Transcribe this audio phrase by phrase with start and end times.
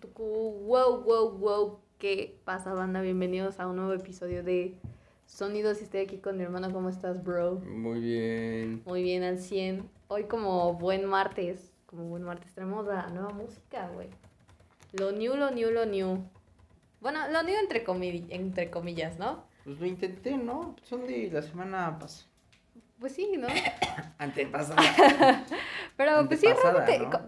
[0.00, 1.80] Wow, wow, wow.
[1.98, 3.02] ¿Qué pasa, banda?
[3.02, 4.78] Bienvenidos a un nuevo episodio de
[5.26, 5.82] Sonidos.
[5.82, 6.72] Estoy aquí con mi hermano.
[6.72, 7.56] ¿Cómo estás, bro?
[7.56, 8.82] Muy bien.
[8.86, 9.86] Muy bien, al 100.
[10.08, 14.08] Hoy, como buen martes, como buen martes, tenemos la nueva música, güey.
[14.92, 16.24] Lo new, lo new, lo new.
[17.00, 19.44] Bueno, lo new entre, comi entre comillas, ¿no?
[19.64, 20.74] Pues lo intenté, ¿no?
[20.84, 22.30] Son de la semana pasada.
[22.98, 23.48] Pues sí, ¿no?
[24.18, 25.44] Antepasada.
[26.04, 26.46] Pero pues sí,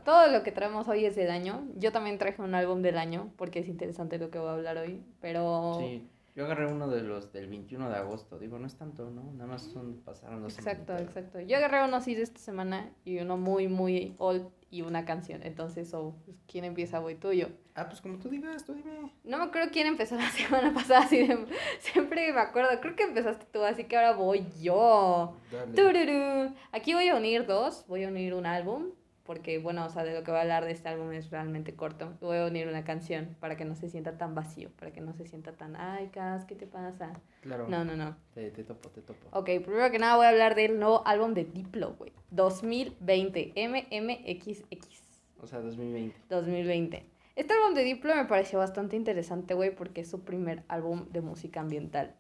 [0.04, 1.64] todo lo que traemos hoy es del año.
[1.77, 4.78] Yo también traje un álbum del año porque es interesante lo que voy a hablar
[4.78, 5.01] hoy.
[5.20, 6.09] Pero Sí.
[6.34, 8.38] Yo agarré uno de los del 21 de agosto.
[8.38, 9.33] Digo, no es tanto, ¿no?
[9.34, 11.16] Nada más son, pasaron dos Exacto, semanitas.
[11.16, 11.41] exacto.
[11.41, 15.43] Yo agarré uno así de esta semana y uno muy, muy old y una canción.
[15.45, 17.15] Entonces, oh, pues, ¿quién empieza, güey?
[17.15, 17.48] Tú y yo.
[17.77, 19.12] Ah, pues como tú digas, tú dime.
[19.23, 21.47] No me acuerdo quién empezó la semana pasada, así de...
[21.79, 25.37] Siempre me acuerdo, creo que empezaste tú, así que ahora voy yo.
[25.52, 25.73] Dale.
[25.74, 26.55] Tururú.
[26.73, 28.91] Aquí voy a unir dos, voy a unir un álbum,
[29.24, 31.74] porque bueno, o sea, de lo que voy a hablar de este álbum es realmente
[31.74, 32.12] corto.
[32.20, 35.15] Voy a unir una canción para que no se sienta tan vacío, para que no
[35.15, 37.12] se sienta tan, ay, Cas, ¿qué te pasa?
[37.40, 37.66] Claro.
[37.68, 38.16] No, no, no.
[38.34, 39.26] Te, te topo, te topo.
[39.32, 42.12] Ok, primero que nada voy a hablar del nuevo álbum de Diplo, güey.
[42.30, 45.02] 2020, MMXX.
[45.40, 46.16] O sea, 2020.
[46.29, 47.06] 2020.
[47.37, 51.23] Este álbum de Diplo me pareció bastante interesante, güey, porque es su primer álbum de
[51.23, 52.15] música ambiental.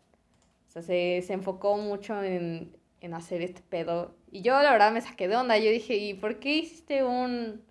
[0.68, 4.16] O sea, se, se enfocó mucho en, en hacer este pedo.
[4.34, 5.56] Y yo, la verdad, me saqué de onda.
[5.58, 7.62] Yo dije, ¿y por qué hiciste un,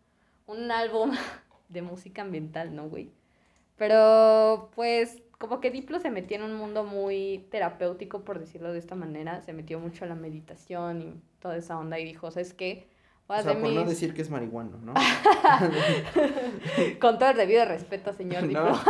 [0.48, 1.12] un álbum
[1.68, 3.12] de música ambiental, no, güey?
[3.76, 8.80] Pero, pues, como que Diplo se metió en un mundo muy terapéutico, por decirlo de
[8.80, 9.42] esta manera.
[9.42, 12.88] Se metió mucho a la meditación y toda esa onda y dijo, ¿sabes qué?
[13.26, 14.94] O sea, por no decir que es marihuano, ¿no?
[17.00, 18.44] Con todo el debido respeto, señor.
[18.52, 18.78] No.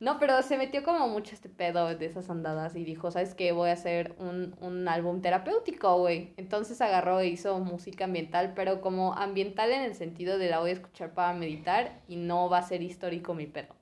[0.00, 3.50] No, pero se metió como mucho este pedo de esas andadas y dijo, ¿sabes qué?
[3.50, 6.34] Voy a hacer un, un álbum terapéutico, güey.
[6.36, 10.70] Entonces agarró e hizo música ambiental, pero como ambiental en el sentido de la voy
[10.70, 13.74] a escuchar para meditar y no va a ser histórico mi pedo.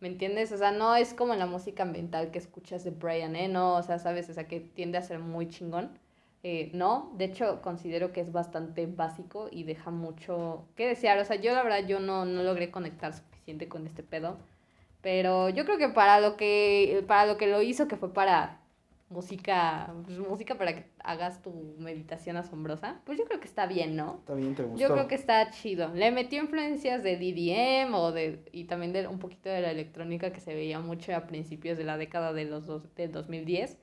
[0.00, 0.52] ¿Me entiendes?
[0.52, 3.98] O sea, no es como la música ambiental que escuchas de Brian Eno, o sea,
[3.98, 4.28] ¿sabes?
[4.28, 5.98] O sea, que tiende a ser muy chingón.
[6.44, 11.18] Eh, no, de hecho considero que es bastante básico y deja mucho que desear.
[11.18, 14.38] O sea, yo la verdad yo no, no logré conectar suficiente con este pedo.
[15.02, 18.60] Pero yo creo que para lo que, para lo que lo hizo, que fue para
[19.12, 23.94] música, pues, música para que hagas tu meditación asombrosa, pues yo creo que está bien,
[23.94, 24.22] ¿no?
[24.26, 24.78] También te gustó.
[24.78, 25.92] Yo creo que está chido.
[25.94, 30.32] Le metió influencias de DDM o de, y también de un poquito de la electrónica
[30.32, 33.78] que se veía mucho a principios de la década de los dos, del 2010.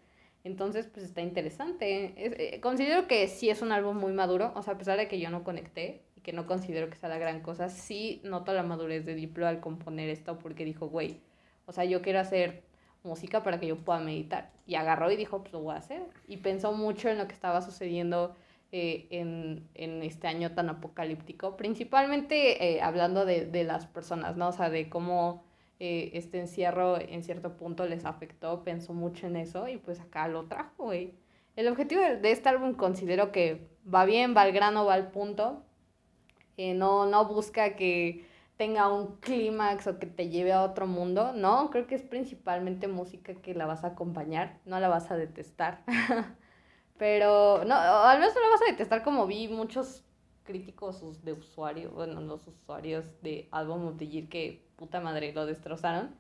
[0.49, 2.13] Entonces, pues está interesante.
[2.17, 5.07] Es- eh, considero que sí es un álbum muy maduro, o sea, a pesar de
[5.07, 8.53] que yo no conecté y que no considero que sea la gran cosa, sí noto
[8.53, 11.21] la madurez de Diplo al componer esto porque dijo, güey,
[11.65, 12.63] o sea, yo quiero hacer
[13.03, 14.51] música para que yo pueda meditar.
[14.65, 16.01] Y agarró y dijo, pues lo voy a hacer.
[16.27, 18.35] Y pensó mucho en lo que estaba sucediendo
[18.71, 24.49] eh, en, en este año tan apocalíptico, principalmente eh, hablando de, de las personas, ¿no?
[24.49, 25.43] O sea, de cómo
[25.79, 30.27] eh, este encierro en cierto punto les afectó, pensó mucho en eso y pues acá
[30.27, 31.13] lo trajo, güey.
[31.55, 35.11] El objetivo de, de este álbum considero que va bien, va al grano, va al
[35.11, 35.63] punto.
[36.57, 38.25] Eh, no, no busca que
[38.59, 42.89] tenga un clímax o que te lleve a otro mundo, no, creo que es principalmente
[42.89, 45.85] música que la vas a acompañar, no la vas a detestar.
[46.97, 50.03] Pero, no, al menos no la vas a detestar como vi muchos
[50.43, 55.45] críticos de usuario, bueno, los usuarios de Album of the Year que puta madre lo
[55.45, 56.15] destrozaron.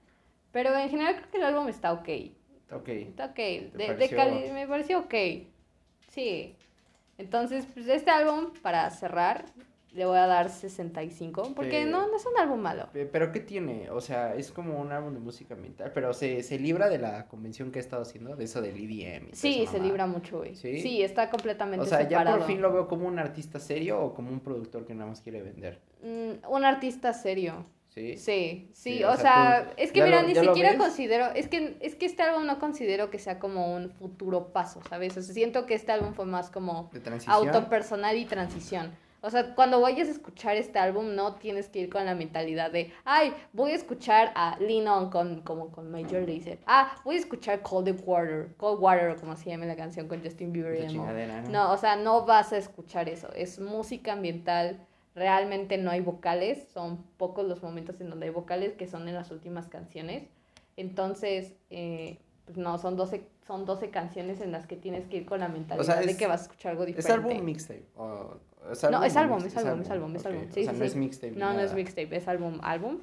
[0.51, 2.09] Pero en general creo que el álbum está ok.
[2.71, 2.89] Ok.
[2.89, 3.35] Está ok.
[3.35, 5.13] De, de cali- me pareció ok.
[6.09, 6.55] Sí.
[7.17, 9.45] Entonces, pues este álbum, para cerrar,
[9.91, 11.53] le voy a dar 65.
[11.55, 12.87] Porque Eh, no, no es un álbum malo.
[12.93, 13.89] Pe- Pero ¿qué tiene?
[13.89, 17.27] O sea, es como un álbum de música ambiental, pero se, se libra de la
[17.27, 19.29] convención que ha estado haciendo, de eso del EDM.
[19.33, 20.55] Sí, se libra mucho, güey.
[20.55, 20.79] ¿Sí?
[20.81, 21.01] ¿Sí?
[21.03, 24.29] está completamente O sea, ya por fin lo veo como un artista serio o como
[24.31, 25.79] un productor que nada más quiere vender.
[26.03, 27.65] Mm, un artista serio.
[27.89, 28.15] ¿Sí?
[28.17, 31.25] Sí, sí, Sí, o, o sea, sea, tú es que mira, lo- ni siquiera considero,
[31.33, 35.17] es que, es que este álbum no considero que sea como un futuro paso, ¿sabes?
[35.17, 36.89] O sea, siento que este álbum fue más como
[37.47, 38.91] autopersonal y transición.
[39.21, 42.71] O sea, cuando vayas a escuchar este álbum, no tienes que ir con la mentalidad
[42.71, 46.59] de, ay, voy a escuchar a Lean On con, como con Major Lazer.
[46.67, 50.53] Ah, voy a escuchar Cold Water, Cold Water, como se llama la canción con Justin
[50.53, 51.03] Bieber y ¿no?
[51.51, 53.27] No, o sea, no vas a escuchar eso.
[53.33, 54.85] Es música ambiental.
[55.19, 56.69] Realmente no hay vocales.
[56.73, 60.23] Son pocos los momentos en donde hay vocales, que son en las últimas canciones.
[60.77, 65.25] Entonces, eh, pues no, son 12, son 12 canciones en las que tienes que ir
[65.25, 67.31] con la mentalidad de es- que vas a escuchar algo ¿Es diferente.
[67.33, 67.85] álbum mixtape?
[67.97, 68.37] o-
[68.71, 70.43] ¿es No, es o álbum, es álbum, es álbum, es álbum.
[70.49, 70.97] O Sí, sea, sí, no es sí.
[70.99, 71.31] mixtape.
[71.33, 72.99] ni No, no es mixtape, es álbum, álbum.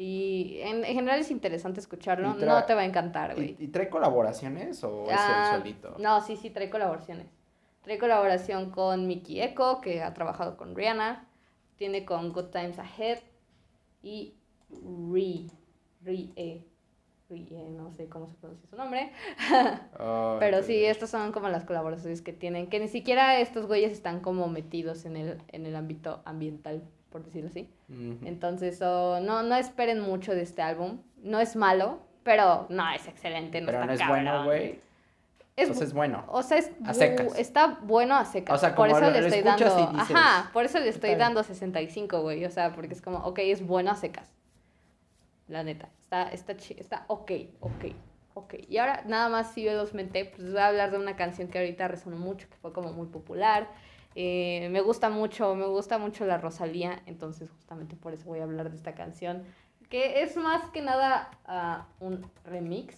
[0.00, 2.34] Y en, en general es interesante escucharlo.
[2.34, 3.56] No te va a encantar, güey.
[3.58, 5.96] ¿Y, y trae colaboraciones o Ah, es el solito?
[5.98, 7.26] No, sí, sí, trae colaboraciones.
[7.82, 11.24] Trae colaboración con Mickey Echo, que ha trabajado con Rihanna.
[11.78, 13.18] Tiene con Good Times Ahead.
[14.02, 14.34] y
[14.70, 15.46] Rie,
[16.02, 16.64] Rie,
[17.30, 19.12] Rie, no sé cómo se pronuncia su nombre.
[20.00, 23.92] Ah, Pero sí, estas son como las colaboraciones que tienen, que ni siquiera estos güeyes
[23.92, 27.68] están como metidos en el, en el ámbito ambiental, por decirlo así.
[28.24, 31.00] Entonces, oh, no, no esperen mucho de este álbum.
[31.22, 33.60] No es malo, pero no es excelente.
[33.60, 34.24] No Pero está no es cabrón.
[34.24, 34.80] bueno, güey.
[35.58, 36.24] Es, bueno.
[36.28, 37.38] o sea, es A bu- secas.
[37.38, 38.54] está bueno a secas.
[38.54, 39.64] O sea, por eso lo- le estoy dando.
[39.64, 42.44] dices, Ajá, por eso le estoy dando 65, güey.
[42.44, 44.30] O sea, porque es como, ok, es bueno a secas.
[45.48, 45.88] La neta.
[46.00, 47.84] Está, está, está ok, ok,
[48.34, 48.54] ok.
[48.68, 51.48] Y ahora, nada más si yo los menté, pues voy a hablar de una canción
[51.48, 53.68] que ahorita resonó mucho, que fue como muy popular.
[54.14, 58.44] Eh, me gusta mucho, me gusta mucho la Rosalía, entonces justamente por eso voy a
[58.44, 59.44] hablar de esta canción,
[59.90, 62.96] que es más que nada ah, un remix,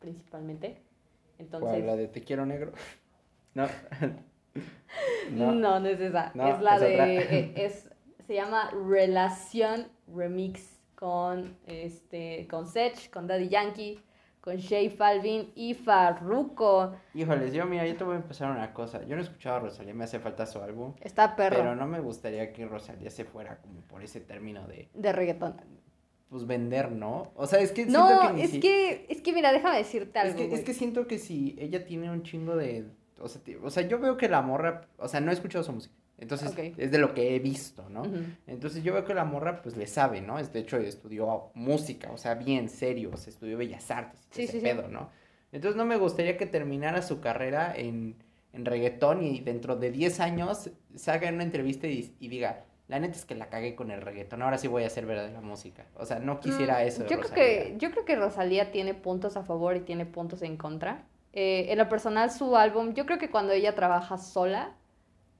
[0.00, 0.80] principalmente.
[1.38, 1.86] Entonces, ¿Cuál?
[1.86, 2.72] ¿La de Te quiero negro?
[5.30, 5.52] No.
[5.52, 6.30] No, no, es esa.
[6.34, 7.18] No, es la es de.
[7.18, 7.90] eh, es,
[8.26, 12.46] se llama Relación Remix con este.
[12.48, 14.00] con Sech, con Daddy Yankee,
[14.40, 16.94] con Shay Falvin y Farruko.
[17.14, 19.02] Híjoles, yo mira, yo te voy a empezar una cosa.
[19.04, 20.94] Yo no he escuchado a Rosalía, me hace falta su álbum.
[21.00, 24.88] Está perro Pero no me gustaría que Rosalía se fuera como por ese término de,
[24.94, 25.56] de reggaetón.
[26.28, 27.32] Pues, vender, ¿no?
[27.36, 29.78] O sea, es que siento No, que ni es si- que, es que mira, déjame
[29.78, 30.40] decirte algo.
[30.40, 32.86] Es que, es que siento que si ella tiene un chingo de...
[33.20, 34.88] O sea, o sea, yo veo que la morra...
[34.98, 35.94] O sea, no he escuchado su música.
[36.18, 38.04] Entonces, es de lo que he visto, ¿no?
[38.46, 40.40] Entonces yo veo que la morra pues le sabe, ¿no?
[40.42, 44.52] De hecho estudió música, o sea, bien serio, o sea, estudió bellas artes Sí, ese
[44.52, 44.64] sí, sí.
[44.64, 45.10] pedo, ¿no?
[45.50, 48.14] Entonces no me gustaría que terminara su carrera en,
[48.52, 52.98] en reggaetón y dentro de 10 años salga en una entrevista y, y diga, la
[52.98, 55.86] neta es que la cagué con el reggaetón, ahora sí voy a hacer verdadera música.
[55.96, 57.02] O sea, no quisiera Mm, eso.
[57.04, 60.42] de Yo creo, que, yo creo que Rosalía tiene puntos a favor y tiene puntos
[60.42, 61.04] en contra.
[61.32, 64.76] Eh, en lo personal, su álbum, yo creo que cuando ella trabaja sola,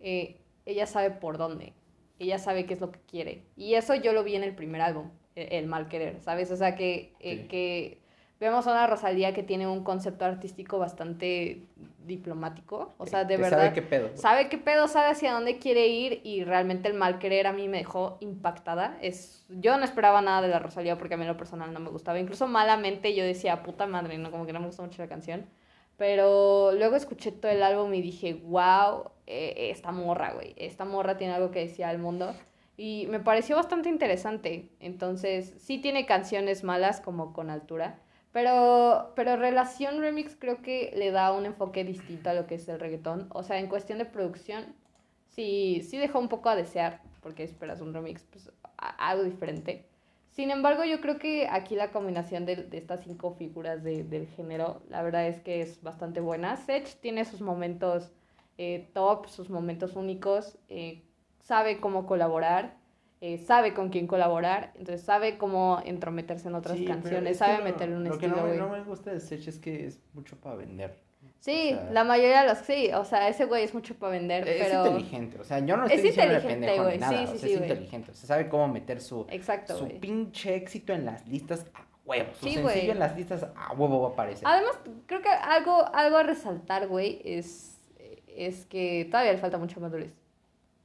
[0.00, 1.72] eh, ella sabe por dónde.
[2.18, 3.42] Ella sabe qué es lo que quiere.
[3.56, 6.50] Y eso yo lo vi en el primer álbum, eh, El Mal Querer, ¿sabes?
[6.50, 7.48] O sea, que, eh, Sí.
[7.48, 7.98] que
[8.40, 11.62] vemos a una Rosalía que tiene un concepto artístico bastante
[12.06, 12.94] diplomático.
[12.98, 14.08] O sea, de verdad sabe qué pedo.
[14.08, 14.18] güey.
[14.18, 17.68] sabe qué pedo, sabe hacia dónde quiere ir y realmente el mal querer a mí
[17.68, 18.98] me dejó impactada.
[19.00, 21.80] Es, yo no esperaba nada de la Rosalía porque a mí en lo personal no
[21.80, 22.18] me gustaba.
[22.18, 25.46] Incluso malamente yo decía, puta madre, no, como que no me gusta mucho la canción.
[25.96, 31.16] Pero luego escuché todo el álbum y dije, wow, eh, esta morra, güey, esta morra
[31.16, 32.34] tiene algo que decir al mundo.
[32.76, 34.70] Y me pareció bastante interesante.
[34.80, 38.00] Entonces, sí tiene canciones malas como con altura.
[38.34, 42.68] Pero, pero Relación Remix creo que le da un enfoque distinto a lo que es
[42.68, 43.28] el reggaetón.
[43.30, 44.74] O sea, en cuestión de producción,
[45.30, 49.86] sí, sí dejó un poco a desear, porque esperas un remix, pues algo diferente.
[50.32, 54.26] Sin embargo, yo creo que aquí la combinación de, de estas cinco figuras de- del
[54.28, 56.56] género, la verdad es que es bastante buena.
[56.56, 58.12] Sech tiene sus momentos
[58.58, 61.02] eh, top, sus momentos únicos, eh,
[61.40, 62.76] sabe cómo colaborar,
[63.26, 67.44] eh, sabe con quién colaborar, entonces sabe cómo entrometerse en otras Sí, canciones, es que
[67.46, 68.58] sabe lo- meterle un Lo que estilo, no, me- güey.
[68.60, 70.94] no me gusta de Sech es que es mucho para vender.
[71.40, 74.12] Sí, o sea- la mayoría de los sí, o sea, ese güey es mucho para
[74.12, 74.86] vender, Es pero...
[74.88, 77.24] inteligente, o sea, yo no Es estoy diciendo de inteligente, pendejo güey, ni nada, sí,
[77.24, 77.70] o sí, sea, es güey.
[77.70, 80.00] inteligente, o sea, sabe cómo meter su, Exacto, su güey.
[80.00, 82.90] pinche éxito en las listas a huevo, su sencillo güey.
[82.90, 84.46] en las listas a huevo va a aparecer.
[84.46, 87.80] Además, creo que algo, algo a resaltar, güey, es,
[88.28, 90.12] es que todavía le falta mucha madurez.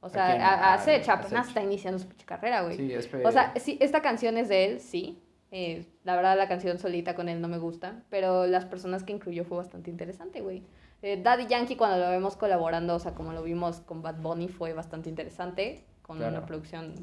[0.00, 1.48] O sea, a, a A- Sech a apenas Sech.
[1.56, 2.76] está iniciando su carrera, güey.
[2.76, 5.22] Sí, es O sea, sí, esta canción es de él, sí.
[5.52, 9.12] Eh, la verdad, la canción solita con él no me gusta, pero las personas que
[9.12, 10.62] incluyó fue bastante interesante, güey.
[11.02, 14.48] Eh, Daddy Yankee, cuando lo vemos colaborando, o sea, como lo vimos con Bad Bunny,
[14.48, 16.36] fue bastante interesante, con Claro.
[16.36, 16.94] una producción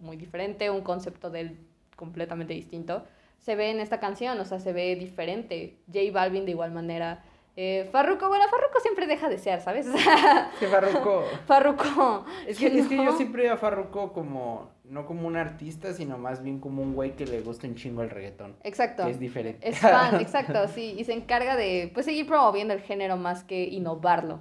[0.00, 1.58] muy diferente, un concepto de él
[1.96, 3.04] completamente distinto.
[3.38, 5.78] Se ve en esta canción, o sea, se ve diferente.
[5.86, 7.22] J Balvin de igual manera.
[7.58, 9.86] Eh, Farruko, bueno, Farruko siempre deja de ser, ¿sabes?
[10.60, 11.24] Que Farruko.
[11.46, 12.26] Farruko.
[12.46, 16.18] Es que, es que yo siempre veo a Farruko como, no como un artista, sino
[16.18, 18.56] más bien como un güey que le gusta un chingo el reggaetón.
[18.62, 19.04] Exacto.
[19.04, 19.66] Que es diferente.
[19.66, 23.64] Es fan, exacto, sí, y se encarga de pues seguir promoviendo el género más que
[23.64, 24.38] innovarlo.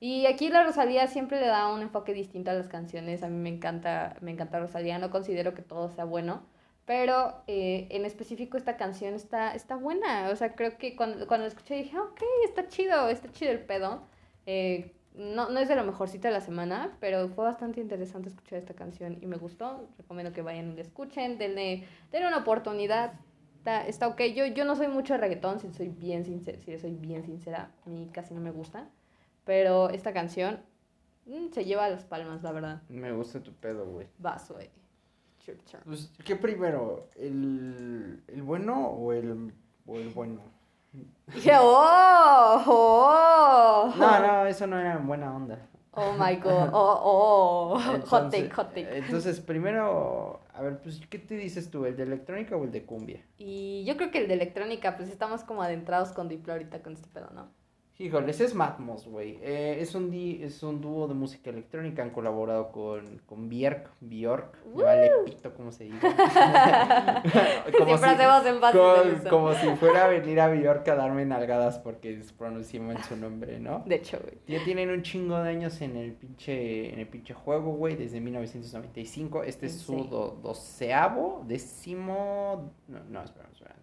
[0.00, 3.22] Y aquí la Rosalía siempre le da un enfoque distinto a las canciones.
[3.22, 6.42] A mí me encanta, me encanta Rosalía, no considero que todo sea bueno,
[6.86, 10.30] pero eh, en específico esta canción está, está buena.
[10.30, 13.60] O sea, creo que cuando, cuando la escuché dije, ok, está chido, está chido el
[13.60, 14.02] pedo.
[14.46, 18.60] Eh, no, no es de lo mejorcito de la semana, pero fue bastante interesante escuchar
[18.60, 19.88] esta canción y me gustó.
[19.98, 23.14] Recomiendo que vayan y la escuchen, denle, denle una oportunidad.
[23.58, 24.22] Está, está ok.
[24.34, 27.72] Yo, yo no soy mucho de reggaetón, si soy bien sincera, si soy bien sincera,
[27.84, 28.88] a mí casi no me gusta.
[29.44, 30.60] Pero esta canción
[31.24, 32.82] mm, se lleva las palmas, la verdad.
[32.88, 34.06] Me gusta tu pedo, güey.
[34.18, 34.70] Vas, güey.
[35.84, 37.08] Pues, ¿qué primero?
[37.16, 39.52] ¿El, el bueno o el,
[39.86, 40.40] o el bueno?
[41.34, 42.62] Dije, ¡oh!
[42.66, 43.94] ¡oh!
[43.98, 45.68] No, no, eso no era buena onda.
[45.92, 46.68] Oh my god.
[46.72, 47.00] Oh,
[47.74, 47.78] oh.
[47.78, 48.98] hot Entonces- take, hot take.
[48.98, 51.84] Entonces, primero, a ver, pues, ¿qué te dices tú?
[51.86, 53.24] ¿El de electrónica o el de cumbia?
[53.38, 56.92] Y yo creo que el de electrónica, pues estamos como adentrados con Diplo ahorita con
[56.92, 57.48] este pedo, ¿no?
[57.98, 59.38] Híjoles, es Matmos, güey.
[59.40, 62.02] Eh, es, un di- es un dúo de música electrónica.
[62.02, 63.90] Han colaborado con, con Björk.
[64.02, 64.66] Björk.
[64.74, 65.96] Me vale pito cómo se dice.
[67.86, 69.30] Siempre hacemos énfasis en como, eso.
[69.30, 73.58] como si fuera a venir a Björk a darme nalgadas porque pronuncié mal su nombre,
[73.60, 73.82] ¿no?
[73.86, 74.34] De hecho, güey.
[74.46, 78.20] Ya tienen un chingo de años en el pinche, en el pinche juego, güey, desde
[78.20, 79.42] 1995.
[79.42, 80.08] Este es su Sí.
[80.10, 82.72] do- doceavo, décimo...
[82.88, 83.74] No, no, espera, espera.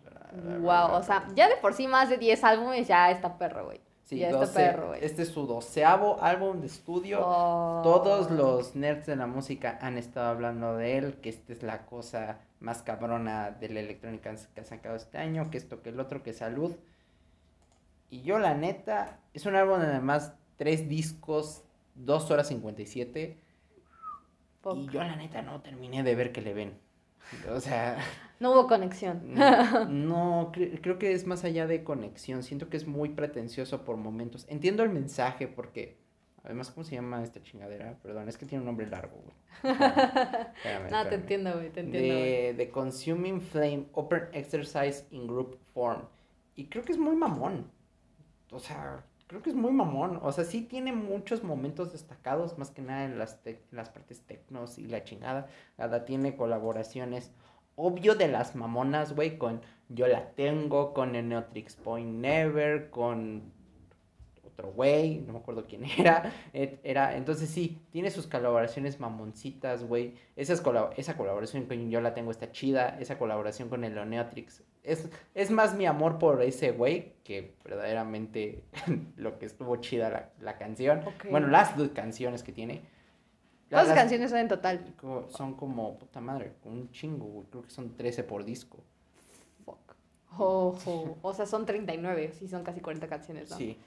[0.61, 3.81] Wow, o sea, ya de por sí más de 10 álbumes ya está perro, güey.
[4.03, 5.03] Sí, ya está 12 perro, güey.
[5.03, 7.19] este es su doceavo álbum de estudio.
[7.21, 7.81] Oh.
[7.83, 11.85] Todos los nerds de la música han estado hablando de él, que esta es la
[11.85, 15.99] cosa más cabrona de la electrónica que ha sacado este año, que esto, que el
[15.99, 16.75] otro, que salud.
[18.09, 21.63] Y yo la neta, es un álbum además, tres discos,
[21.95, 23.37] dos horas 57.
[24.61, 24.77] Fuck.
[24.77, 26.82] Y yo la neta no terminé de ver que le ven.
[27.51, 27.97] O sea,
[28.39, 29.21] No hubo conexión.
[29.33, 32.43] no, no, cre- creo que es más allá de conexión.
[32.43, 34.45] Siento que es muy pretencioso por momentos.
[34.49, 35.97] Entiendo el mensaje porque,
[36.43, 37.97] además, ¿cómo se llama esta chingadera?
[38.03, 39.35] Perdón, es que tiene un nombre largo, güey.
[39.73, 42.13] Espérame, No, te entiendo, güey, te entiendo.
[42.15, 46.01] De, de Consuming Flame Open Exercise in Group Form.
[46.55, 47.71] Y creo que es muy mamón.
[48.51, 50.19] O sea, creo que es muy mamón.
[50.23, 53.39] O sea, sí tiene muchos momentos destacados, más que nada en las,
[53.71, 55.47] las partes tecnos y la chingada.
[55.77, 57.31] Ada tiene colaboraciones,
[57.75, 63.51] obvio de las mamonas, güey, con Yo la tengo, con el Neotrix Point Never, con
[64.45, 66.31] otro güey, no me acuerdo quién era.
[66.53, 70.15] era entonces sí, tiene sus colaboraciones mamoncitas, güey.
[70.35, 70.63] Esas
[70.97, 72.97] esa colaboración con Yo la tengo está chida.
[72.99, 74.63] Esa colaboración con el Neotrix.
[74.83, 78.63] Es, es más mi amor por ese güey que verdaderamente
[79.15, 80.99] lo que estuvo chida la, la canción.
[81.07, 81.27] Ok.
[81.31, 82.81] Bueno, las dos canciones que tiene.
[83.69, 84.93] ¿Cuántas las- canciones son en total?
[85.29, 87.47] Son como, puta madre, un chingo, güey.
[87.49, 88.77] Creo que son 13 por disco.
[89.65, 89.95] Fuck.
[90.37, 91.17] Oh, oh.
[91.21, 93.55] O sea, son 39, sí, son casi 40 canciones, ¿no?
[93.57, 93.77] Sí.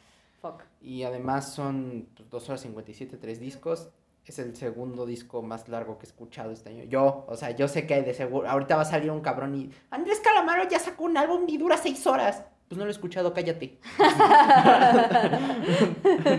[0.40, 0.62] Fuck.
[0.80, 3.90] Y además son pues, 2 horas 57, tres discos.
[4.26, 6.82] Es el segundo disco más largo que he escuchado este año.
[6.84, 8.48] Yo, o sea, yo sé que de seguro.
[8.50, 9.70] Ahorita va a salir un cabrón y.
[9.90, 12.42] Andrés Calamaro ya sacó un álbum y dura 6 horas.
[12.68, 13.78] Pues no lo he escuchado, cállate.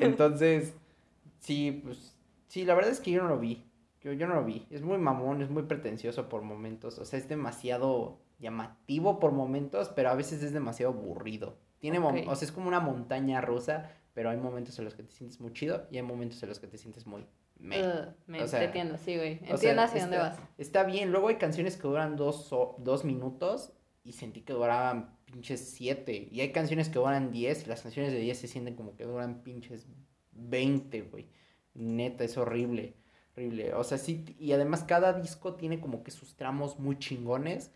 [0.00, 0.74] Entonces,
[1.40, 2.14] sí, pues.
[2.48, 3.64] Sí, la verdad es que yo no lo vi.
[4.00, 4.66] Yo, yo no lo vi.
[4.70, 6.98] Es muy mamón, es muy pretencioso por momentos.
[6.98, 11.56] O sea, es demasiado llamativo por momentos, pero a veces es demasiado aburrido.
[11.78, 12.28] Tiene mom- Ok.
[12.30, 15.38] o sea, es como una montaña rusa, pero hay momentos en los que te sientes
[15.40, 17.26] muy chido y hay momentos en los que te sientes muy
[17.58, 19.34] me O sea, te entiendo, sí, güey.
[19.34, 20.38] O sea, Entiendo hacia está, dónde vas.
[20.56, 21.10] Está bien.
[21.10, 26.28] Luego hay canciones que duran dos, o- dos minutos y sentí que duraban pinches siete.
[26.30, 29.04] Y hay canciones que duran diez y las canciones de diez se sienten como que
[29.04, 29.86] duran pinches
[30.32, 31.28] veinte, güey.
[31.74, 32.94] Neta, es horrible.
[33.34, 33.74] Horrible.
[33.74, 34.24] O sea, sí.
[34.38, 37.70] Y además cada disco tiene como que sus tramos muy chingones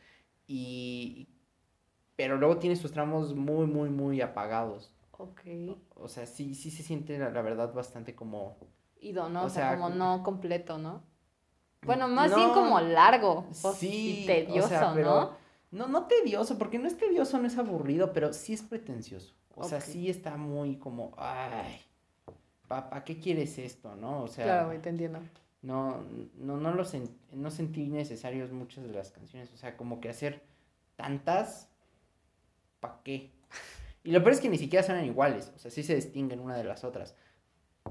[0.47, 1.28] y...
[2.16, 4.94] Pero luego tiene sus tramos muy, muy, muy apagados.
[5.21, 5.41] Ok.
[5.97, 8.57] O sea, sí, sí se siente, la, la verdad, bastante como...
[9.00, 9.43] Ido, ¿no?
[9.43, 11.03] O O sea, sea, como no completo, ¿no?
[11.83, 13.47] Bueno, más bien como largo.
[13.62, 15.37] o Sí, y tedioso, o sea, pero ¿no?
[15.73, 19.35] no, no tedioso, porque no es tedioso, no es aburrido, pero sí es pretencioso.
[19.55, 21.81] O sea, sí está muy como, ay,
[22.69, 24.23] papá, ¿qué quieres esto, no?
[24.23, 25.21] O sea, Claro, te entiendo.
[25.62, 26.03] no,
[26.37, 29.53] no, no lo sen- no sentí necesarios muchas de las canciones.
[29.53, 30.43] O sea, como que hacer
[30.97, 31.69] tantas,
[32.81, 33.31] ¿pa' qué?
[34.02, 35.52] Y lo peor es que ni siquiera suenan iguales.
[35.54, 37.14] O sea, sí se distinguen una de las otras.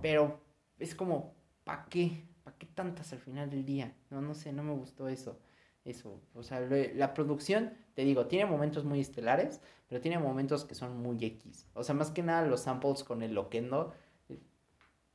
[0.02, 0.42] Pero
[0.80, 2.26] es como, ¿pa' qué?
[2.44, 3.94] ¿Pa' qué tantas al final del día?
[4.10, 5.40] No, no sé, no me gustó eso.
[5.86, 10.76] Eso, o sea, la producción, te digo, tiene momentos muy estelares, pero tiene momentos que
[10.76, 11.68] son muy X.
[11.74, 13.94] O sea, más que nada los samples con el loquendo.
[14.28, 14.40] eh,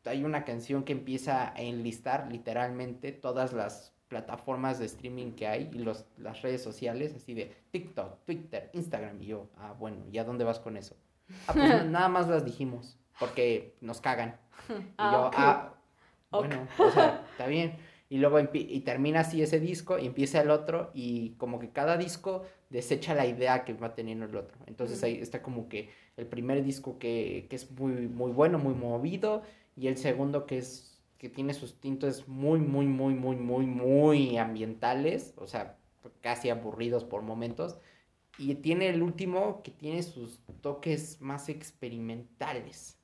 [0.04, 5.70] Hay una canción que empieza a enlistar literalmente todas las plataformas de streaming que hay
[5.72, 9.20] y los, las redes sociales, así de TikTok, Twitter, Instagram.
[9.22, 10.96] Y yo, ah, bueno, ¿y a dónde vas con eso?
[11.48, 14.36] Ah, pues na- nada más las dijimos, porque nos cagan.
[14.68, 15.34] Y Ah, yo, ok.
[15.36, 15.74] ah,
[16.30, 17.76] bueno, o sea, está bien.
[18.10, 21.96] Y luego y termina así ese disco y empieza el otro y como que cada
[21.96, 24.56] disco desecha la idea que va teniendo el otro.
[24.66, 28.74] Entonces ahí está como que el primer disco que, que es muy, muy bueno, muy
[28.74, 29.42] movido
[29.76, 34.36] y el segundo que es que tiene sus tintes muy, muy, muy, muy, muy, muy
[34.38, 35.78] ambientales, o sea,
[36.20, 37.78] casi aburridos por momentos.
[38.36, 42.98] Y tiene el último que tiene sus toques más experimentales.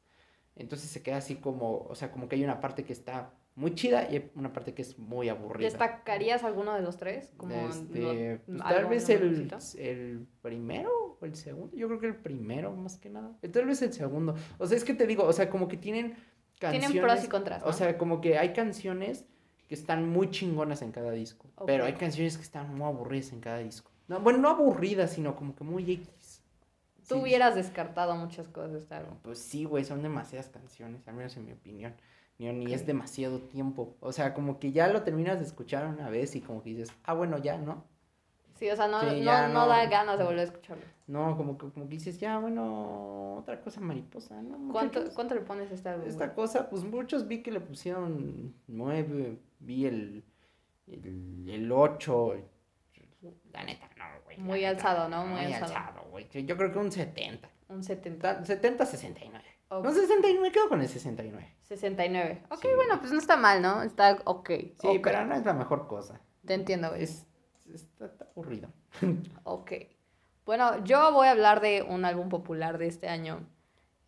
[0.56, 3.74] Entonces se queda así como, o sea, como que hay una parte que está muy
[3.74, 5.68] chida y hay una parte que es muy aburrida.
[5.68, 7.32] ¿Destacarías alguno de los tres?
[7.36, 9.48] Como Este, no- pues, tal vez el,
[9.78, 10.90] el primero
[11.20, 11.76] o el segundo.
[11.76, 13.36] Yo creo que el primero, más que nada.
[13.52, 14.34] Tal vez el segundo.
[14.58, 16.14] O sea, es que te digo, o sea, como que tienen
[16.68, 17.62] Tienen pros y contras.
[17.64, 19.24] O sea, como que hay canciones
[19.68, 21.46] que están muy chingonas en cada disco.
[21.66, 23.90] Pero hay canciones que están muy aburridas en cada disco.
[24.08, 26.42] No, bueno, no aburridas, sino como que muy X.
[27.08, 29.16] Tú hubieras descartado muchas cosas de este álbum.
[29.22, 31.94] Pues sí, güey, son demasiadas canciones, al menos en mi opinión.
[32.38, 33.96] Ni, ni es demasiado tiempo.
[34.00, 36.90] O sea, como que ya lo terminas de escuchar una vez y como que dices,
[37.04, 37.84] ah, bueno, ya, ¿no?
[38.60, 40.84] Sí, o sea, no, no, no, da ganas de volver a escucharlo.
[41.06, 44.70] No, como que, como que dices, ya, bueno, otra cosa mariposa, ¿no?
[44.70, 46.06] ¿Cuánto, ¿Cuánto le pones a esta álbum?
[46.06, 50.24] Esta cosa, pues muchos vi que le pusieron nueve, vi el,
[50.86, 52.34] el, el ocho,
[53.50, 54.36] la neta, no, güey.
[54.36, 55.24] Muy alzado, ¿no?
[55.24, 56.02] Muy, muy alzado.
[56.10, 56.28] güey.
[56.30, 57.48] Yo creo que un 70.
[57.68, 58.44] Un 70.
[58.44, 59.44] 70, 69.
[59.68, 59.82] Okay.
[59.82, 61.56] No, 69, me quedo con el 69.
[61.62, 62.42] 69.
[62.50, 63.82] Ok, bueno, pues no está mal, ¿no?
[63.82, 64.50] Está ok.
[64.80, 66.20] Sí, pero no es la mejor cosa.
[66.44, 67.04] Te entiendo, güey.
[67.04, 67.26] Es,
[67.74, 68.68] está, aburrido.
[69.44, 69.72] ok.
[70.46, 73.46] Bueno, yo voy a hablar de un álbum popular de este año.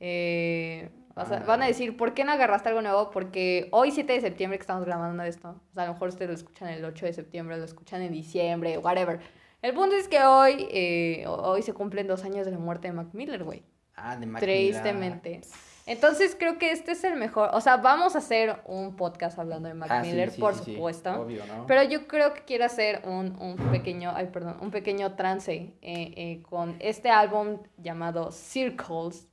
[0.00, 3.10] Eh, van a decir, ¿por qué no agarraste algo nuevo?
[3.10, 6.28] Porque hoy, 7 de septiembre, que estamos grabando esto, o sea, a lo mejor ustedes
[6.28, 9.20] lo escuchan el 8 de septiembre, lo escuchan en diciembre, whatever.
[9.60, 12.94] El punto es que hoy, eh, hoy se cumplen dos años de la muerte de
[12.94, 13.62] Mac Miller, güey.
[13.94, 15.42] Ah, de Mac Tristemente.
[15.86, 17.50] Entonces creo que este es el mejor.
[17.52, 21.22] O sea, vamos a hacer un podcast hablando de Mac ah, Miller, por supuesto.
[21.22, 21.66] Obvio, ¿no?
[21.66, 25.74] Pero yo creo que quiero hacer un, un pequeño, ay, perdón, un pequeño trance eh,
[25.82, 29.28] eh, con este álbum llamado Circles.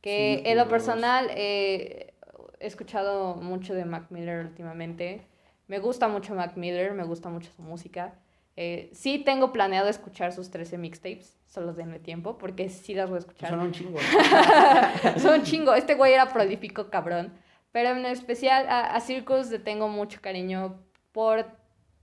[0.00, 2.14] Que en lo personal eh,
[2.58, 5.26] he escuchado mucho de Mac Miller últimamente.
[5.68, 8.14] Me gusta mucho Mac Miller, me gusta mucho su música.
[8.56, 13.16] Eh, sí tengo planeado escuchar sus 13 mixtapes, solo denme tiempo, porque sí las voy
[13.16, 13.50] a escuchar.
[13.50, 13.98] Son un chingo.
[15.18, 15.74] Son un chingo.
[15.74, 17.32] Este güey era prolífico, cabrón.
[17.72, 20.82] Pero en especial a, a Circus le tengo mucho cariño
[21.12, 21.46] por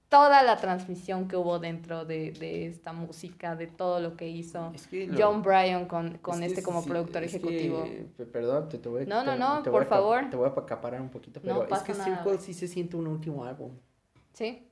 [0.09, 4.73] toda la transmisión que hubo dentro de, de esta música, de todo lo que hizo
[5.15, 7.85] John Bryan con, con este como productor ejecutivo.
[8.33, 10.29] perdón, te, te, voy, no, no, no, por favor.
[10.29, 13.45] Te voy a acaparar un poquito, pero es que Circle sí se siente un último
[13.45, 13.77] álbum.
[14.33, 14.68] Sí.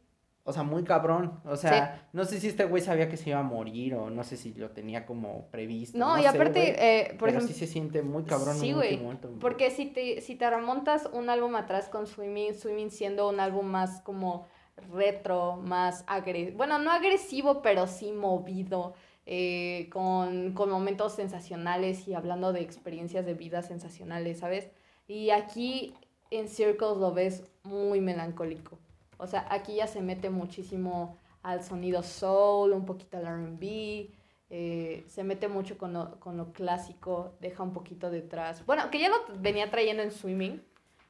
[0.48, 1.42] O sea, muy cabrón.
[1.44, 4.24] O sea, no sé si este güey sabía que se iba a morir o no
[4.24, 5.98] sé si lo tenía como previsto.
[5.98, 8.56] No, y aparte, eh, por pero sí se siente muy cabrón.
[8.56, 8.98] Sí, güey.
[9.42, 13.66] Porque si te, si te remontas un álbum atrás con Swimming, Swimming siendo un álbum
[13.66, 14.48] más como
[14.94, 16.56] retro, más agresivo.
[16.56, 18.94] Bueno, no agresivo, pero sí movido.
[19.26, 24.70] Eh, con, con momentos sensacionales y hablando de experiencias de vida sensacionales, ¿sabes?
[25.10, 25.94] Y aquí
[26.32, 28.80] en Circles lo ves muy melancólico.
[29.18, 34.12] O sea, aquí ya se mete muchísimo al sonido soul, un poquito al RB,
[34.50, 38.66] eh, se mete mucho con lo, con lo, clásico, deja un poquito detrás.
[38.66, 40.64] Bueno, que ya lo venía trayendo en swimming.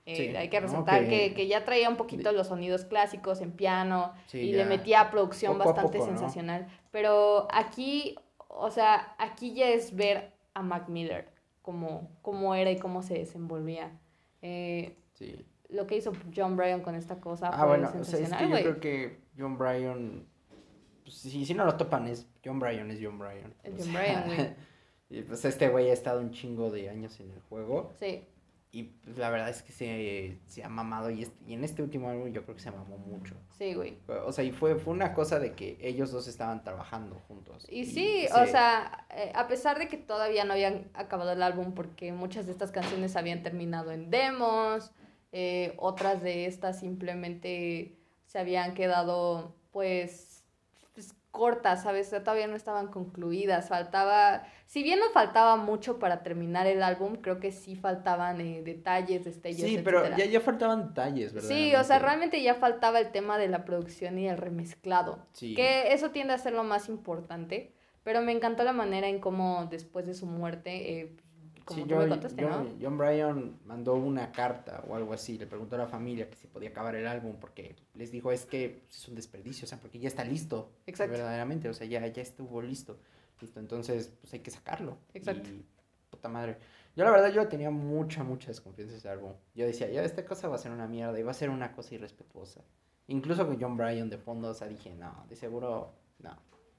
[0.05, 4.13] Eh, hay que resaltar que, que, ya traía un poquito los sonidos clásicos en piano
[4.31, 6.67] y le metía producción bastante sensacional.
[6.91, 8.15] Pero aquí,
[8.47, 11.27] o sea, aquí ya es ver a Mac Miller,
[11.61, 13.91] cómo, cómo era y cómo se desenvolvía.
[14.41, 17.49] Eh, sí lo que hizo John Bryan con esta cosa.
[17.49, 20.25] Ah, bueno, o sea, es que yo creo que John Bryan,
[21.03, 23.53] pues, si, si no lo topan, es John Bryan, es John Bryan.
[23.63, 24.55] Es John Bryan, güey.
[25.09, 27.93] y pues este güey ha estado un chingo de años en el juego.
[27.99, 28.25] Sí.
[28.71, 32.09] Y pues, la verdad es que se, se ha mamado y, y en este último
[32.09, 33.33] álbum yo creo que se mamó mucho.
[33.57, 33.97] Sí, güey.
[34.25, 37.65] O sea, y fue, fue una cosa de que ellos dos estaban trabajando juntos.
[37.69, 41.73] Y, sí, o sea, eh, a pesar de que todavía no habían acabado el álbum
[41.73, 44.91] porque muchas de estas canciones habían terminado en demos,
[45.39, 47.95] eh, otras de estas simplemente
[48.25, 50.43] se habían quedado pues,
[50.95, 52.09] pues, cortas, ¿sabes?
[52.09, 57.39] Todavía no estaban concluidas, faltaba, si bien no faltaba mucho para terminar el álbum, creo
[57.39, 59.69] que sí faltaban eh, detalles, destellos.
[59.69, 61.49] Sí, pero ya, ya faltaban detalles, ¿verdad?
[61.49, 65.93] Sí, o sea, realmente ya faltaba el tema de la producción y el remezclado, que
[65.93, 67.75] eso tiende a ser lo más importante.
[68.03, 71.17] Pero me encantó la manera en cómo después de su muerte eh,
[71.69, 76.35] sí, John, Bryan mandó una carta o algo así, le preguntó a la familia que
[76.35, 79.79] si podía acabar el álbum porque les dijo es que es un desperdicio, o sea,
[79.79, 80.71] porque ya está listo.
[80.85, 81.13] Exacto.
[81.13, 82.99] Verdaderamente, o sea, ya, ya estuvo listo.
[83.39, 84.97] Listo, entonces pues hay que sacarlo.
[85.13, 85.49] Exacto.
[85.49, 85.65] Y,
[86.09, 86.57] puta madre.
[86.95, 89.33] Yo la verdad yo tenía mucha, mucha desconfianza en ese álbum.
[89.53, 91.71] Yo decía, ya esta cosa va a ser una mierda y va a ser una
[91.71, 92.61] cosa irrespetuosa.
[93.07, 96.35] Incluso con John Bryan de fondo, o sea, dije, no, de seguro, no.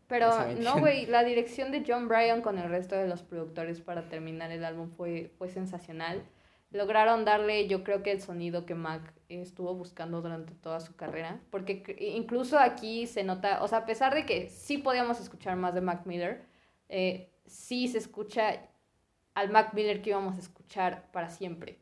[0.09, 4.09] Pero no, güey, la dirección de John Bryan con el resto de los productores para
[4.09, 6.25] terminar el álbum fue, fue sensacional.
[6.71, 11.40] Lograron darle, yo creo que el sonido que Mac estuvo buscando durante toda su carrera,
[11.51, 15.75] porque incluso aquí se nota, o sea, a pesar de que sí podíamos escuchar más
[15.75, 16.42] de Mac Miller,
[16.88, 18.66] eh, sí se escucha
[19.35, 21.79] al Mac Miller que íbamos a escuchar para siempre.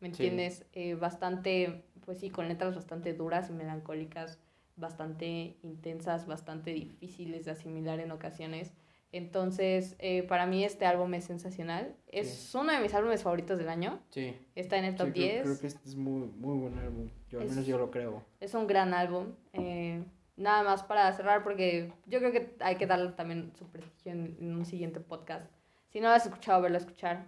[0.00, 0.66] ¿Me entiendes?
[0.72, 4.41] Eh, bastante, pues sí, con letras bastante duras y melancólicas
[4.76, 8.72] bastante intensas, bastante difíciles de asimilar en ocasiones.
[9.14, 11.94] Entonces, eh, para mí este álbum es sensacional.
[12.08, 14.00] Es uno de mis álbumes favoritos del año.
[14.08, 14.34] Sí.
[14.54, 15.42] Está en el top Sí, creo- 10.
[15.42, 17.10] Creo, que este es muy, muy buen álbum.
[17.28, 18.24] Yo al Es- menos yo lo creo.
[18.40, 19.34] Es un gran álbum.
[19.52, 20.02] eh,
[20.34, 24.36] nada más para cerrar, porque yo creo que hay que darle también su prestigio en,
[24.40, 25.46] en un siguiente podcast.
[25.90, 27.26] Si no lo has escuchado, verlo a escuchar.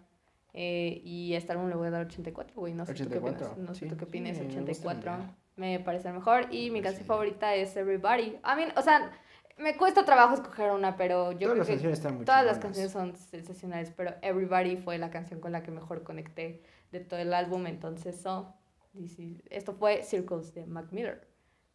[0.55, 2.73] Eh, y a este álbum le voy a dar 84, güey.
[2.73, 3.69] No sé tú qué 84, opinas.
[3.69, 4.39] No sé sí, tú qué sí, opinas.
[4.39, 5.35] me gusta 84.
[5.57, 6.53] Me parece el mejor.
[6.53, 8.23] Y mi Me canción favorita es Everybody.
[8.45, 9.12] I mean, o sea,
[9.57, 12.45] me cuesta trabajo escoger una, pero yo Todas creo las que canciones están muy todas
[12.45, 12.77] las chingonas.
[12.79, 13.93] canciones son sensacionales.
[13.97, 17.67] Pero Everybody fue la canción con la que mejor conecté de todo el álbum.
[17.67, 18.53] Entonces, so,
[18.97, 21.29] this is- esto fue Circles de Mac Miller.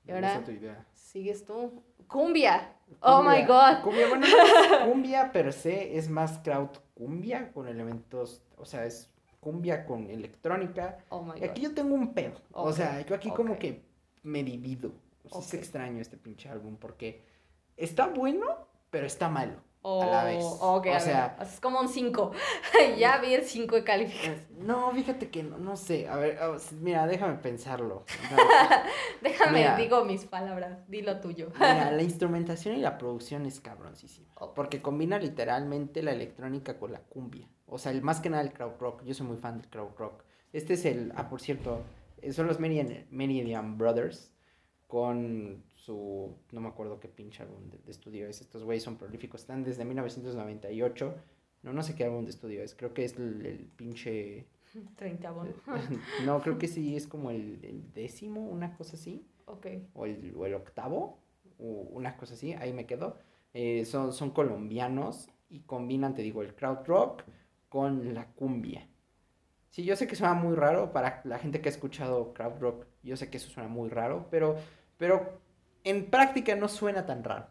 [0.05, 0.85] Y ahora tu idea.
[0.93, 1.83] sigues tú.
[2.07, 2.73] Cumbia.
[3.01, 3.47] Oh my Cumbia.
[3.75, 3.83] god.
[3.83, 4.25] Cumbia, bueno,
[4.85, 10.97] cumbia per se, es más crowd cumbia con elementos, o sea, es cumbia con electrónica.
[11.09, 11.49] Oh my Y god.
[11.49, 12.41] aquí yo tengo un pedo.
[12.51, 13.83] O sea, yo aquí como que
[14.23, 14.91] me divido.
[15.25, 17.23] O sea, Es extraño este pinche álbum porque
[17.77, 18.45] está bueno,
[18.89, 19.67] pero está malo.
[19.81, 20.43] Oh, a la vez.
[20.43, 22.31] ok, O sea- ver, es como un 5.
[22.97, 24.45] ya vi el 5 de calificación.
[24.59, 26.09] No, fíjate que no, no sé.
[26.09, 28.03] A ver, a ver, mira, déjame pensarlo.
[29.21, 29.77] Déjame, Mira.
[29.77, 30.79] digo mis palabras.
[30.89, 31.49] Dilo tuyo.
[31.55, 34.27] Mira, la instrumentación y la producción es cabroncísima.
[34.55, 37.47] Porque combina literalmente la electrónica con la cumbia.
[37.69, 39.03] O sea, el, más que nada el crowd rock.
[39.03, 40.23] Yo soy muy fan del crowd rock.
[40.53, 41.11] Este es el.
[41.15, 41.83] Ah, por cierto,
[42.21, 44.31] eh, son los Meridian, Meridian Brothers.
[44.87, 46.35] Con su.
[46.51, 48.41] No me acuerdo qué pinche álbum de, de estudio es.
[48.41, 49.41] Estos güeyes son prolíficos.
[49.41, 51.15] Están desde 1998.
[51.63, 52.73] No, no sé qué álbum de estudio es.
[52.73, 54.47] Creo que es el, el pinche.
[54.95, 55.53] 30 bueno.
[56.25, 59.65] no, creo que sí es como el, el décimo, una cosa así Ok.
[59.95, 61.17] o el, o el octavo,
[61.57, 63.17] o una cosa así, ahí me quedo.
[63.53, 67.23] Eh, son, son colombianos y combinan, te digo, el crowd rock
[67.69, 68.87] con la cumbia.
[69.69, 72.85] Sí, yo sé que suena muy raro para la gente que ha escuchado crowd rock,
[73.03, 74.57] yo sé que eso suena muy raro, pero,
[74.97, 75.39] pero
[75.83, 77.47] en práctica no suena tan raro.